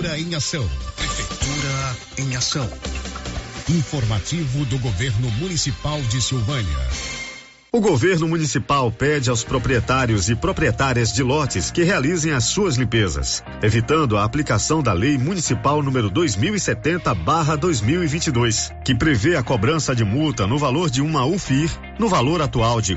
[0.00, 0.70] Prefeitura em ação.
[0.96, 2.70] Prefeitura em ação.
[3.68, 7.19] Informativo do Governo Municipal de Silvânia.
[7.72, 13.44] O governo municipal pede aos proprietários e proprietárias de lotes que realizem as suas limpezas,
[13.62, 20.58] evitando a aplicação da Lei Municipal número 2070/2022, que prevê a cobrança de multa no
[20.58, 22.96] valor de uma UFIR, no valor atual de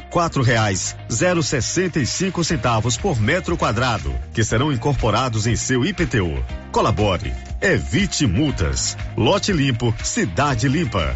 [2.08, 6.44] cinco centavos por metro quadrado, que serão incorporados em seu IPTU.
[6.72, 7.32] Colabore,
[7.62, 8.98] evite multas.
[9.16, 11.16] Lote limpo, cidade limpa.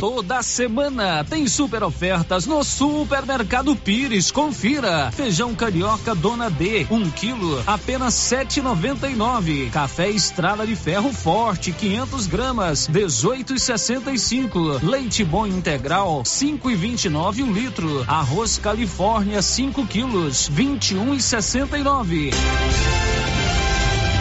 [0.00, 4.30] Toda semana tem super ofertas no Supermercado Pires.
[4.30, 5.12] Confira.
[5.12, 9.70] Feijão carioca Dona D, 1 um quilo, apenas 7,99.
[9.70, 14.82] Café Estrada de Ferro Forte, 500 gramas, 18,65.
[14.82, 18.02] Leite Bom Integral, 5,29 um litro.
[18.08, 22.30] Arroz Califórnia, 5 quilos, 21,69.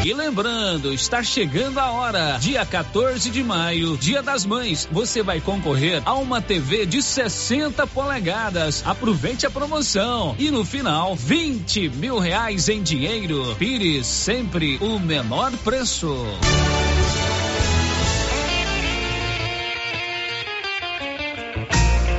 [0.09, 2.39] E lembrando, está chegando a hora.
[2.39, 7.85] Dia 14 de maio, Dia das Mães, você vai concorrer a uma TV de 60
[7.85, 8.81] polegadas.
[8.87, 10.35] Aproveite a promoção.
[10.39, 13.55] E no final, 20 mil reais em dinheiro.
[13.59, 16.25] Pires, sempre o menor preço.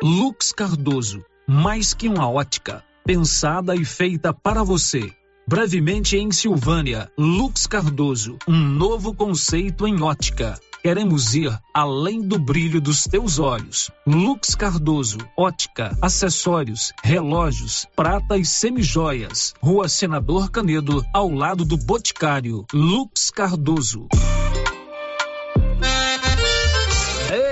[0.00, 5.10] Lux Cardoso, mais que uma ótica, pensada e feita para você.
[5.44, 10.56] Brevemente em Silvânia, Lux Cardoso, um novo conceito em ótica.
[10.84, 13.90] Queremos ir além do brilho dos teus olhos.
[14.06, 19.52] Lux Cardoso, ótica, acessórios, relógios, prata e semijoias.
[19.60, 22.64] Rua Senador Canedo, ao lado do Boticário.
[22.72, 24.06] Lux Cardoso.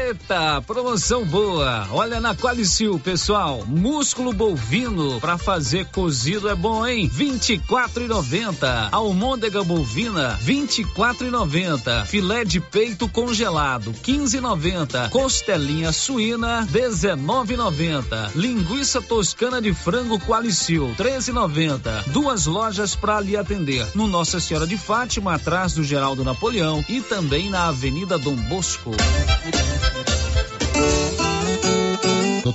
[0.06, 1.88] Eita, promoção boa.
[1.90, 3.64] Olha na Qualicil, pessoal.
[3.66, 7.10] Músculo bovino para fazer cozido é bom, hein?
[7.12, 8.90] 24,90.
[8.92, 12.06] Almôndega bovina, 24,90.
[12.06, 15.10] Filé de peito congelado, 15,90.
[15.10, 18.30] Costelinha suína, 19,90.
[18.36, 22.12] Linguiça toscana de frango Qualicil, 13,90.
[22.12, 23.84] Duas lojas para lhe atender.
[23.92, 28.92] No Nossa Senhora de Fátima, atrás do Geraldo Napoleão e também na Avenida Dom Bosco.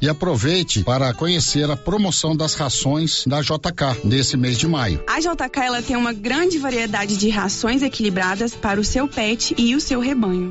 [0.00, 5.02] E aproveite para conhecer a promoção das rações da JK nesse mês de maio.
[5.06, 9.74] A JK ela tem uma grande variedade de rações equilibradas para o seu pet e
[9.74, 10.48] o seu rebanho.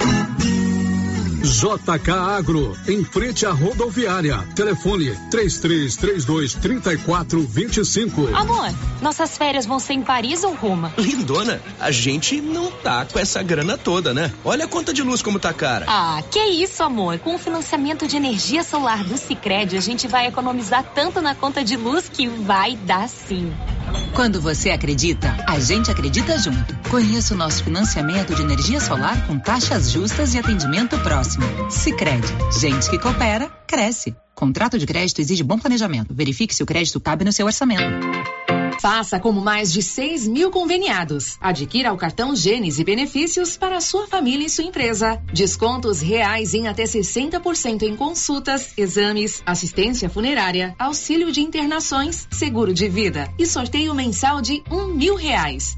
[1.42, 4.38] JK Agro, em frente à rodoviária.
[4.56, 8.36] Telefone 3332 3425.
[8.36, 10.94] Amor, nossas férias vão ser em Paris ou Roma?
[10.98, 14.32] Lindona, a gente não tá com essa grana toda, né?
[14.44, 15.86] Olha a conta de luz como tá cara.
[15.88, 17.20] Ah, que isso, amor.
[17.20, 21.64] Com o financiamento de energia solar do Sicredi, a gente vai economizar tanto na conta
[21.64, 23.52] de luz que vai dar sim.
[24.14, 26.76] Quando você acredita, a gente acredita junto.
[26.90, 31.25] Conheça o nosso financiamento de energia solar com taxas justas e atendimento próximo.
[31.70, 32.28] Sicredi,
[32.60, 34.16] gente que coopera, cresce.
[34.34, 36.14] Contrato de crédito exige bom planejamento.
[36.14, 37.84] Verifique se o crédito cabe no seu orçamento.
[38.82, 41.38] Faça como mais de 6 mil conveniados.
[41.42, 45.22] Adquira o cartão Gênesis e benefícios para sua família e sua empresa.
[45.34, 52.88] Descontos reais em até 60% em consultas, exames, assistência funerária, auxílio de internações, seguro de
[52.88, 55.78] vida e sorteio mensal de um mil reais.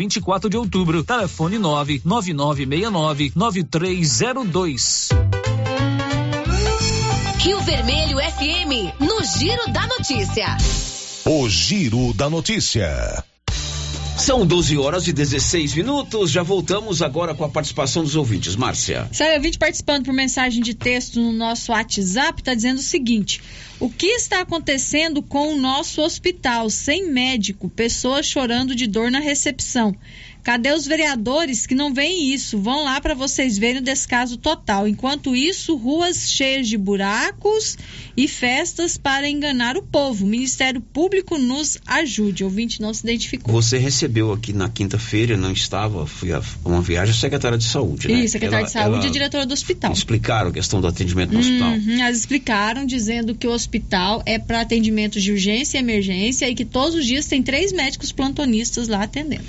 [0.01, 1.03] 24 de Outubro.
[1.03, 5.09] Telefone 99969 9302.
[7.37, 10.57] Rio Vermelho FM, no Giro da Notícia.
[11.25, 13.23] O Giro da Notícia.
[14.21, 16.29] São 12 horas e 16 minutos.
[16.29, 18.55] Já voltamos agora com a participação dos ouvintes.
[18.55, 19.09] Márcia.
[19.11, 23.41] Sabe, ouvinte participando por mensagem de texto no nosso WhatsApp está dizendo o seguinte:
[23.79, 29.19] o que está acontecendo com o nosso hospital sem médico, pessoas chorando de dor na
[29.19, 29.95] recepção?
[30.43, 32.57] Cadê os vereadores que não veem isso?
[32.57, 34.87] Vão lá para vocês verem o descaso total.
[34.87, 37.77] Enquanto isso, ruas cheias de buracos
[38.17, 40.25] e festas para enganar o povo.
[40.25, 42.43] O Ministério Público nos ajude.
[42.43, 43.53] O ouvinte não se identificou.
[43.53, 48.07] Você recebeu aqui na quinta-feira, não estava, fui a uma viagem, a secretária de saúde,
[48.07, 48.21] né?
[48.21, 49.93] Isso, secretária Ela- de saúde e diretora do hospital.
[49.93, 51.71] Explicaram a questão do atendimento no hospital.
[51.73, 56.55] Uhum, elas explicaram dizendo que o hospital é para atendimentos de urgência e emergência e
[56.55, 59.43] que todos os dias tem três médicos plantonistas lá atendendo.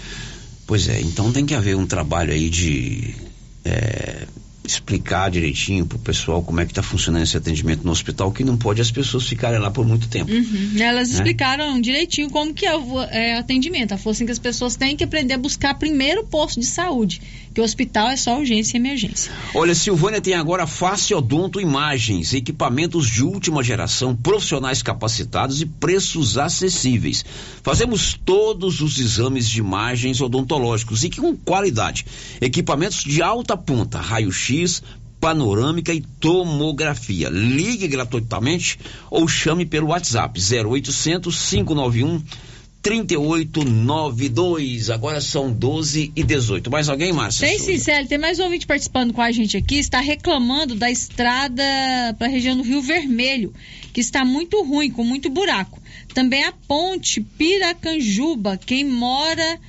[0.73, 3.15] Pois é, então tem que haver um trabalho aí de
[3.63, 4.27] é,
[4.65, 8.57] explicar direitinho pro pessoal como é que tá funcionando esse atendimento no hospital, que não
[8.57, 10.33] pode as pessoas ficarem lá por muito tempo.
[10.33, 10.73] Uhum.
[10.79, 11.17] Elas Né?
[11.17, 13.93] explicaram direitinho como que é o é, atendimento.
[13.93, 16.65] A força em que as pessoas têm que aprender a buscar primeiro o posto de
[16.65, 17.21] saúde.
[17.53, 19.33] Que o hospital é só urgência e emergência.
[19.55, 26.39] Olha, Silvânia tem agora Face Odonto Imagens, equipamentos de última geração, profissionais capacitados e preços
[26.39, 27.25] acessíveis.
[27.63, 32.07] Fazemos todos os exames de imagens odontológicos e com qualidade.
[32.41, 34.83] Equipamentos de alta ponta, raio-x,
[35.21, 37.29] panorâmica e tomografia.
[37.29, 42.21] Ligue gratuitamente ou chame pelo WhatsApp 0800 591
[42.83, 44.91] 3892.
[44.91, 46.71] Agora são 12 e 18.
[46.71, 47.47] Mais alguém, Márcia?
[47.47, 48.09] Tem sim, Célio.
[48.09, 49.77] Tem mais um ouvinte participando com a gente aqui.
[49.77, 51.63] Está reclamando da estrada
[52.19, 53.53] para a região do Rio Vermelho,
[53.93, 55.81] que está muito ruim, com muito buraco.
[56.13, 58.57] Também a ponte Piracanjuba.
[58.57, 59.61] Quem mora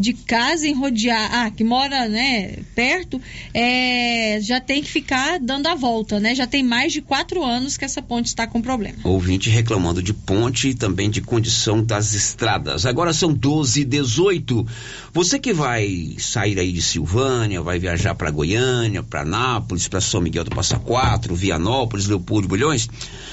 [0.00, 3.20] de casa em rodear, ah, que mora, né, perto,
[3.52, 6.34] é, já tem que ficar dando a volta, né?
[6.34, 8.96] Já tem mais de quatro anos que essa ponte está com problema.
[9.04, 12.86] Ouvinte reclamando de ponte e também de condição das estradas.
[12.86, 14.66] Agora são 12 e 18.
[15.12, 20.22] Você que vai sair aí de Silvânia, vai viajar para Goiânia, para Nápoles, para São
[20.22, 22.88] Miguel do Passa Quatro, Vianópolis, Leopoldo Bulhões,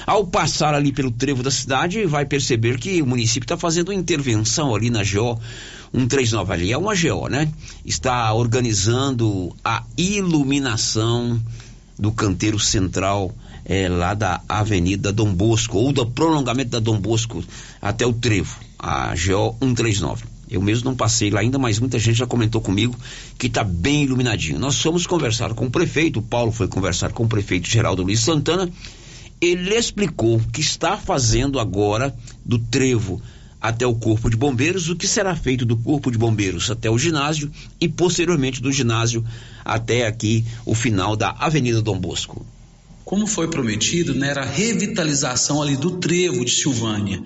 [0.05, 3.95] ao passar ali pelo trevo da cidade, vai perceber que o município está fazendo uma
[3.95, 5.39] intervenção ali na GO
[5.93, 7.51] 139 ali é uma GO, né?
[7.85, 11.41] Está organizando a iluminação
[11.97, 13.33] do canteiro central
[13.65, 17.43] é, lá da Avenida Dom Bosco, ou do prolongamento da Dom Bosco
[17.81, 20.23] até o Trevo, a GO 139.
[20.49, 22.95] Eu mesmo não passei lá ainda, mas muita gente já comentou comigo
[23.37, 24.57] que está bem iluminadinho.
[24.57, 28.21] Nós fomos conversar com o prefeito, o Paulo foi conversar com o prefeito Geraldo Luiz
[28.21, 28.69] Santana.
[29.41, 32.15] Ele explicou que está fazendo agora
[32.45, 33.21] do trevo
[33.61, 36.97] até o Corpo de Bombeiros, o que será feito do Corpo de Bombeiros até o
[36.97, 37.51] ginásio
[37.81, 39.25] e posteriormente do ginásio
[39.65, 42.45] até aqui o final da Avenida Dom Bosco.
[43.03, 47.23] Como foi prometido, né, era a revitalização ali do trevo de Silvânia.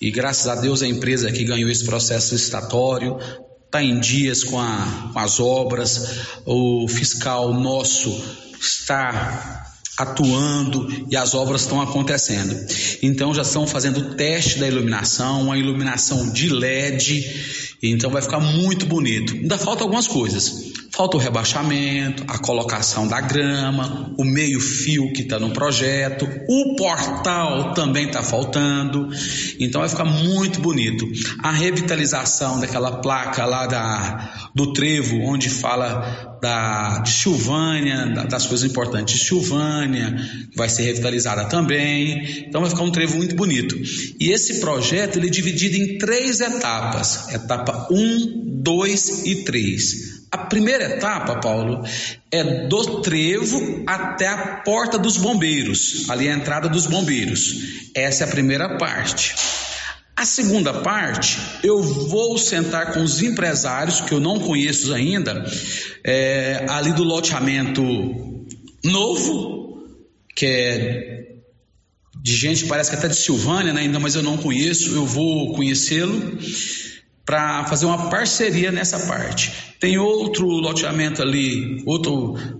[0.00, 3.18] E graças a Deus a empresa que ganhou esse processo licitatório
[3.64, 8.22] está em dias com, a, com as obras, o fiscal nosso
[8.60, 9.65] está
[9.96, 12.54] atuando e as obras estão acontecendo.
[13.02, 18.40] Então já estão fazendo o teste da iluminação, uma iluminação de LED, então vai ficar
[18.40, 19.34] muito bonito.
[19.34, 20.74] Ainda falta algumas coisas.
[20.96, 27.74] Falta o rebaixamento, a colocação da grama, o meio-fio que está no projeto, o portal
[27.74, 29.10] também está faltando,
[29.60, 31.06] então vai ficar muito bonito.
[31.42, 38.46] A revitalização daquela placa lá da, do trevo, onde fala da, de Silvânia, da, das
[38.46, 40.16] coisas importantes Silvânia,
[40.54, 43.76] vai ser revitalizada também, então vai ficar um trevo muito bonito.
[44.18, 50.16] E esse projeto ele é dividido em três etapas: etapa 1, 2 e 3.
[50.30, 51.84] A primeira etapa, Paulo,
[52.30, 57.90] é do trevo até a porta dos bombeiros, ali é a entrada dos bombeiros.
[57.94, 59.34] Essa é a primeira parte.
[60.16, 65.44] A segunda parte, eu vou sentar com os empresários, que eu não conheço ainda,
[66.02, 67.82] é, ali do loteamento
[68.82, 69.86] novo,
[70.34, 71.26] que é
[72.22, 75.54] de gente, parece que até de Silvânia, né, ainda, mas eu não conheço, eu vou
[75.54, 76.38] conhecê-lo
[77.26, 79.74] para fazer uma parceria nessa parte.
[79.80, 82.12] Tem outro loteamento ali, outra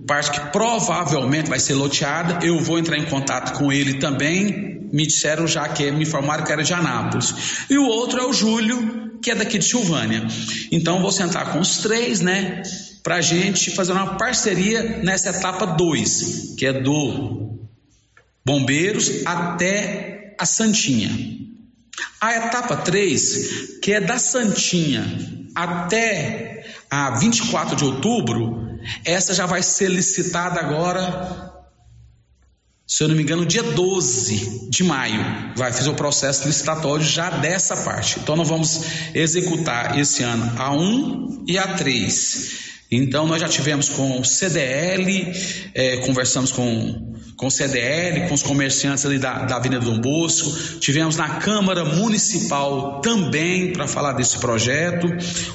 [0.05, 2.45] parte que provavelmente vai ser loteada.
[2.45, 4.89] Eu vou entrar em contato com ele também.
[4.91, 7.65] Me disseram já que me informaram que era de Anápolis.
[7.69, 10.27] E o outro é o Júlio, que é daqui de Silvânia.
[10.69, 12.61] Então vou sentar com os três, né?
[13.01, 17.57] Para a gente fazer uma parceria nessa etapa 2, que é do
[18.45, 21.46] Bombeiros até a Santinha.
[22.19, 25.05] A etapa 3, que é da Santinha
[25.55, 28.67] até a 24 de outubro,
[29.03, 31.53] essa já vai ser licitada agora,
[32.85, 35.53] se eu não me engano, dia 12 de maio.
[35.55, 38.19] Vai fazer o processo licitatório já dessa parte.
[38.19, 38.81] Então nós vamos
[39.13, 42.76] executar esse ano a 1 e a 3.
[42.89, 45.33] Então, nós já tivemos com o CDL,
[45.73, 50.79] é, conversamos com, com o CDL, com os comerciantes ali da, da Avenida Dom Bosco,
[50.79, 55.05] tivemos na Câmara Municipal também para falar desse projeto.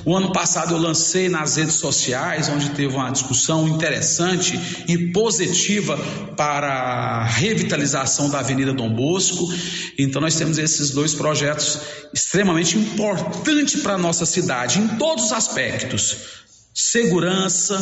[0.04, 5.96] O ano passado eu lancei nas redes sociais, onde teve uma discussão interessante e positiva
[6.36, 9.50] para a revitalização da Avenida Dom Bosco.
[9.98, 11.78] Então, nós temos esses dois projetos
[12.12, 16.42] extremamente importantes para a nossa cidade, em todos os aspectos
[16.74, 17.78] segurança,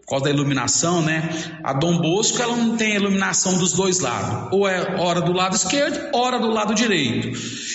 [0.00, 1.30] por causa da iluminação, né?
[1.62, 5.54] A Dom Bosco ela não tem iluminação dos dois lados, ou é hora do lado
[5.54, 7.30] esquerdo, hora do lado direito.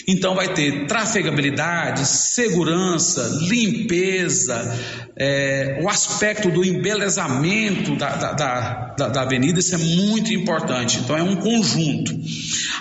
[0.08, 4.78] Então vai ter trafegabilidade, segurança, limpeza,
[5.20, 11.00] é, o aspecto do embelezamento da, da, da, da, avenida, isso é muito importante.
[11.00, 12.18] Então é um conjunto.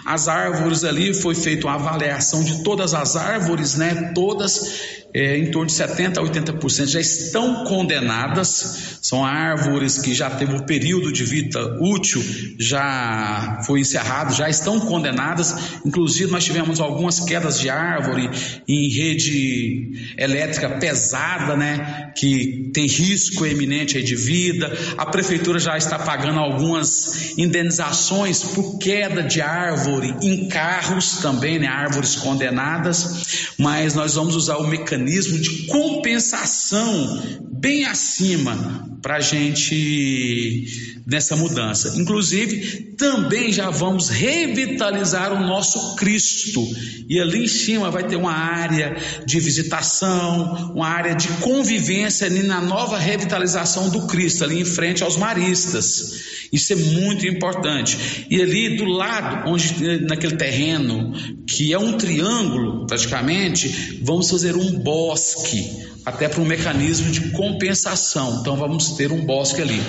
[0.04, 4.12] As árvores ali foi feita uma avaliação de todas as árvores, né?
[4.14, 10.28] Todas é, em torno de 70% a 80% já estão condenadas, são árvores que já
[10.28, 12.22] teve o período de vida útil,
[12.58, 18.28] já foi encerrado, já estão condenadas, inclusive nós tivemos algumas quedas de árvore
[18.68, 25.98] em rede elétrica pesada, né, que tem risco eminente de vida, a prefeitura já está
[25.98, 34.14] pagando algumas indenizações por queda de árvore em carros também, né, árvores condenadas, mas nós
[34.14, 35.05] vamos usar o mecanismo
[35.40, 37.22] de compensação
[37.58, 41.94] bem acima para a gente nessa mudança.
[41.96, 46.66] Inclusive, também já vamos revitalizar o nosso Cristo.
[47.08, 52.42] E ali em cima vai ter uma área de visitação, uma área de convivência ali
[52.42, 56.48] na nova revitalização do Cristo, ali em frente aos maristas.
[56.52, 58.26] Isso é muito importante.
[58.28, 61.12] E ali do lado, onde naquele terreno
[61.46, 68.38] que é um triângulo, praticamente, vamos fazer um bosque até para um mecanismo de compensação.
[68.40, 69.82] Então vamos ter um bosque ali.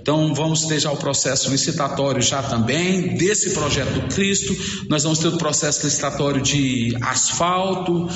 [0.00, 4.54] Então vamos já o processo licitatório já também desse projeto do Cristo.
[4.88, 8.08] Nós vamos ter o processo licitatório de asfalto.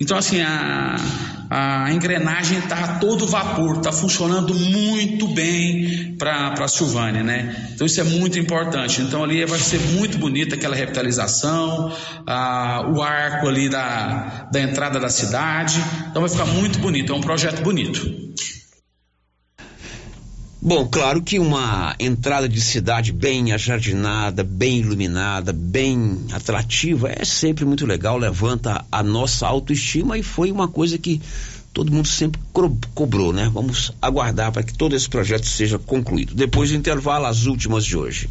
[0.00, 0.96] Então assim a,
[1.50, 7.70] a engrenagem está a todo vapor, está funcionando muito bem para a Silvânia, né?
[7.74, 9.02] Então isso é muito importante.
[9.02, 11.92] Então ali vai ser muito bonita aquela revitalização,
[12.26, 15.82] a, o arco ali da, da entrada da cidade.
[16.10, 18.26] Então vai ficar muito bonito, é um projeto bonito.
[20.66, 27.64] Bom, claro que uma entrada de cidade bem ajardinada, bem iluminada, bem atrativa é sempre
[27.64, 31.22] muito legal, levanta a nossa autoestima e foi uma coisa que
[31.72, 32.40] todo mundo sempre
[32.92, 33.48] cobrou, né?
[33.54, 36.34] Vamos aguardar para que todo esse projeto seja concluído.
[36.34, 38.28] Depois do intervalo, as últimas de hoje.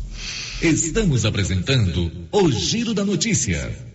[0.61, 3.94] Estamos apresentando o Giro da Notícia.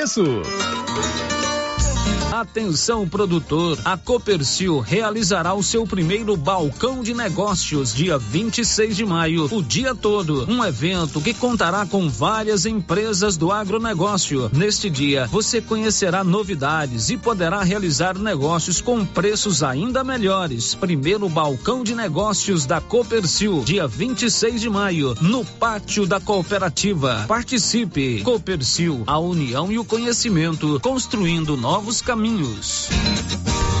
[0.01, 1.40] preço.
[2.31, 9.49] Atenção produtor, a Copercil realizará o seu primeiro balcão de negócios dia 26 de maio,
[9.51, 10.49] o dia todo.
[10.49, 14.49] Um evento que contará com várias empresas do agronegócio.
[14.53, 20.73] Neste dia, você conhecerá novidades e poderá realizar negócios com preços ainda melhores.
[20.73, 27.25] Primeiro balcão de negócios da Copercil, dia 26 de maio, no pátio da cooperativa.
[27.27, 28.21] Participe.
[28.23, 33.80] Copercil, a união e o conhecimento, construindo novos caminhos caminhos.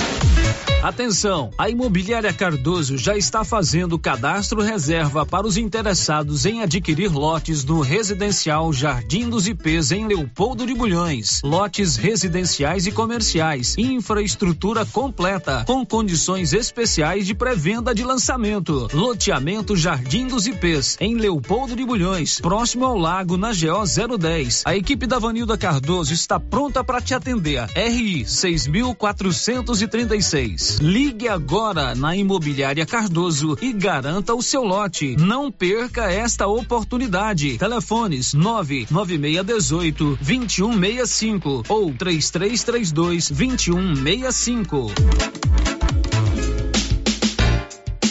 [0.81, 7.63] Atenção, a Imobiliária Cardoso já está fazendo cadastro reserva para os interessados em adquirir lotes
[7.63, 11.39] no residencial Jardim dos IPs em Leopoldo de Bulhões.
[11.43, 18.87] Lotes residenciais e comerciais, infraestrutura completa, com condições especiais de pré-venda de lançamento.
[18.91, 24.63] Loteamento Jardim dos IPs em Leopoldo de Bulhões, próximo ao lago na GO 010.
[24.65, 27.69] A equipe da Vanilda Cardoso está pronta para te atender.
[27.75, 30.70] RI 6436.
[30.79, 35.15] Ligue agora na Imobiliária Cardoso e garanta o seu lote.
[35.17, 37.57] Não perca esta oportunidade.
[37.57, 44.91] Telefones 99618 2165 ou 3332 2165.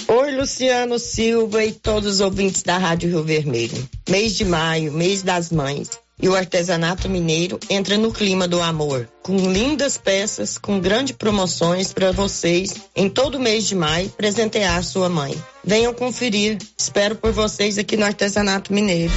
[0.08, 3.88] Oi, Luciano Silva e todos os ouvintes da Rádio Rio Vermelho.
[4.08, 5.90] Mês de maio, mês das mães.
[6.22, 11.92] E o artesanato mineiro entra no clima do amor, com lindas peças, com grandes promoções
[11.92, 15.34] para vocês em todo mês de maio presentear sua mãe.
[15.64, 16.58] Venham conferir.
[16.78, 19.12] Espero por vocês aqui no Artesanato Mineiro.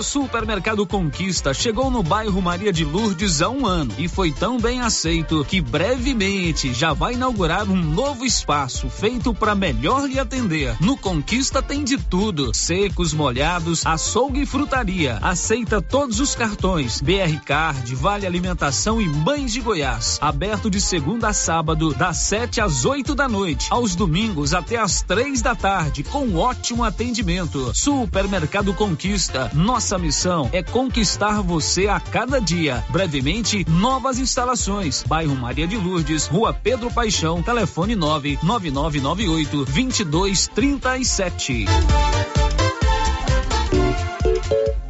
[0.00, 4.58] O Supermercado Conquista chegou no bairro Maria de Lourdes há um ano e foi tão
[4.58, 10.74] bem aceito que brevemente já vai inaugurar um novo espaço feito para melhor lhe atender.
[10.80, 15.18] No Conquista tem de tudo: secos, molhados, açougue e frutaria.
[15.20, 20.16] Aceita todos os cartões: BR Card, Vale Alimentação e Mães de Goiás.
[20.22, 23.66] Aberto de segunda a sábado, das 7 às 8 da noite.
[23.68, 27.70] Aos domingos até às três da tarde, com ótimo atendimento.
[27.74, 29.50] Supermercado Conquista.
[29.52, 32.84] Nossa missão é conquistar você a cada dia.
[32.90, 35.02] Brevemente, novas instalações.
[35.02, 41.64] Bairro Maria de Lourdes, Rua Pedro Paixão, telefone 99998 2237.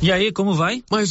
[0.02, 0.82] E aí, como vai?
[0.90, 1.08] Mais